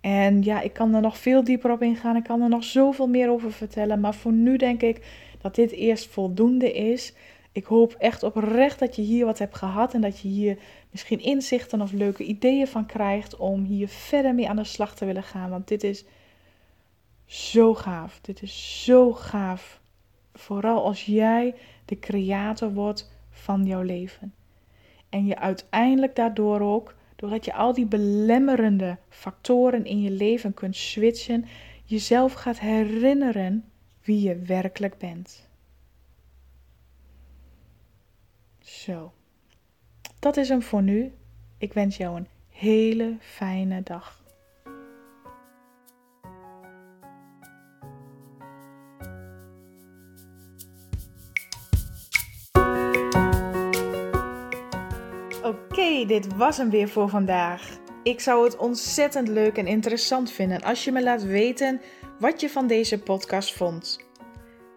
En 0.01 0.43
ja, 0.43 0.61
ik 0.61 0.73
kan 0.73 0.93
er 0.93 1.01
nog 1.01 1.17
veel 1.17 1.43
dieper 1.43 1.71
op 1.71 1.81
ingaan, 1.81 2.15
ik 2.15 2.23
kan 2.23 2.41
er 2.41 2.49
nog 2.49 2.63
zoveel 2.63 3.07
meer 3.07 3.29
over 3.29 3.51
vertellen, 3.51 3.99
maar 3.99 4.15
voor 4.15 4.31
nu 4.31 4.57
denk 4.57 4.81
ik 4.81 5.05
dat 5.41 5.55
dit 5.55 5.71
eerst 5.71 6.07
voldoende 6.07 6.71
is. 6.71 7.13
Ik 7.51 7.65
hoop 7.65 7.95
echt 7.97 8.23
oprecht 8.23 8.79
dat 8.79 8.95
je 8.95 9.01
hier 9.01 9.25
wat 9.25 9.39
hebt 9.39 9.55
gehad 9.55 9.93
en 9.93 10.01
dat 10.01 10.19
je 10.19 10.27
hier 10.27 10.57
misschien 10.91 11.21
inzichten 11.21 11.81
of 11.81 11.91
leuke 11.91 12.23
ideeën 12.23 12.67
van 12.67 12.85
krijgt 12.85 13.37
om 13.37 13.63
hier 13.63 13.87
verder 13.87 14.33
mee 14.33 14.49
aan 14.49 14.55
de 14.55 14.63
slag 14.63 14.95
te 14.95 15.05
willen 15.05 15.23
gaan, 15.23 15.49
want 15.49 15.67
dit 15.67 15.83
is 15.83 16.05
zo 17.27 17.73
gaaf. 17.73 18.19
Dit 18.21 18.41
is 18.41 18.83
zo 18.83 19.13
gaaf. 19.13 19.81
Vooral 20.33 20.83
als 20.83 21.05
jij 21.05 21.55
de 21.85 21.99
creator 21.99 22.73
wordt 22.73 23.11
van 23.29 23.65
jouw 23.65 23.81
leven. 23.81 24.33
En 25.09 25.25
je 25.25 25.37
uiteindelijk 25.37 26.15
daardoor 26.15 26.61
ook, 26.61 26.95
doordat 27.15 27.45
je 27.45 27.53
al 27.53 27.73
die 27.73 27.85
belemmerende 27.85 28.97
factoren 29.09 29.85
in 29.85 30.01
je 30.01 30.11
leven 30.11 30.53
kunt 30.53 30.75
switchen, 30.75 31.45
jezelf 31.85 32.33
gaat 32.33 32.59
herinneren 32.59 33.63
wie 34.03 34.21
je 34.21 34.35
werkelijk 34.35 34.97
bent. 34.97 35.47
Zo. 38.59 39.13
Dat 40.19 40.37
is 40.37 40.49
hem 40.49 40.61
voor 40.61 40.81
nu. 40.81 41.13
Ik 41.57 41.73
wens 41.73 41.97
jou 41.97 42.17
een 42.17 42.27
hele 42.49 43.15
fijne 43.19 43.83
dag. 43.83 44.23
Dit 55.87 56.35
was 56.35 56.57
hem 56.57 56.69
weer 56.69 56.89
voor 56.89 57.09
vandaag. 57.09 57.77
Ik 58.03 58.19
zou 58.19 58.43
het 58.43 58.57
ontzettend 58.57 59.27
leuk 59.27 59.57
en 59.57 59.67
interessant 59.67 60.31
vinden 60.31 60.61
als 60.61 60.83
je 60.83 60.91
me 60.91 61.03
laat 61.03 61.23
weten 61.23 61.81
wat 62.19 62.41
je 62.41 62.49
van 62.49 62.67
deze 62.67 62.99
podcast 62.99 63.53
vond. 63.53 63.99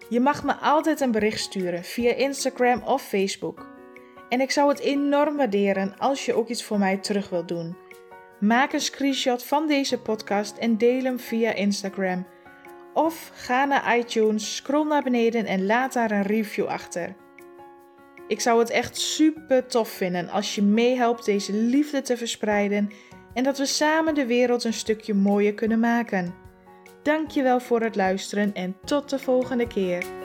Je 0.08 0.20
mag 0.20 0.44
me 0.44 0.54
altijd 0.54 1.00
een 1.00 1.10
bericht 1.10 1.40
sturen 1.40 1.84
via 1.84 2.14
Instagram 2.14 2.82
of 2.82 3.02
Facebook. 3.02 3.66
En 4.28 4.40
ik 4.40 4.50
zou 4.50 4.68
het 4.68 4.78
enorm 4.78 5.36
waarderen 5.36 5.98
als 5.98 6.24
je 6.24 6.34
ook 6.34 6.48
iets 6.48 6.64
voor 6.64 6.78
mij 6.78 6.96
terug 6.96 7.28
wilt 7.28 7.48
doen. 7.48 7.76
Maak 8.40 8.72
een 8.72 8.80
screenshot 8.80 9.44
van 9.44 9.66
deze 9.66 10.00
podcast 10.00 10.56
en 10.56 10.78
deel 10.78 11.02
hem 11.02 11.18
via 11.18 11.52
Instagram. 11.52 12.26
Of 12.94 13.30
ga 13.34 13.64
naar 13.64 13.98
iTunes, 13.98 14.56
scroll 14.56 14.86
naar 14.86 15.02
beneden 15.02 15.46
en 15.46 15.66
laat 15.66 15.92
daar 15.92 16.10
een 16.10 16.22
review 16.22 16.66
achter. 16.66 17.14
Ik 18.30 18.40
zou 18.40 18.58
het 18.58 18.70
echt 18.70 18.96
super 18.96 19.66
tof 19.66 19.88
vinden 19.88 20.28
als 20.28 20.54
je 20.54 20.62
meehelpt 20.62 21.24
deze 21.24 21.52
liefde 21.52 22.02
te 22.02 22.16
verspreiden 22.16 22.90
en 23.34 23.44
dat 23.44 23.58
we 23.58 23.66
samen 23.66 24.14
de 24.14 24.26
wereld 24.26 24.64
een 24.64 24.72
stukje 24.72 25.14
mooier 25.14 25.54
kunnen 25.54 25.80
maken. 25.80 26.34
Dankjewel 27.02 27.60
voor 27.60 27.80
het 27.80 27.96
luisteren 27.96 28.54
en 28.54 28.76
tot 28.84 29.10
de 29.10 29.18
volgende 29.18 29.66
keer. 29.66 30.19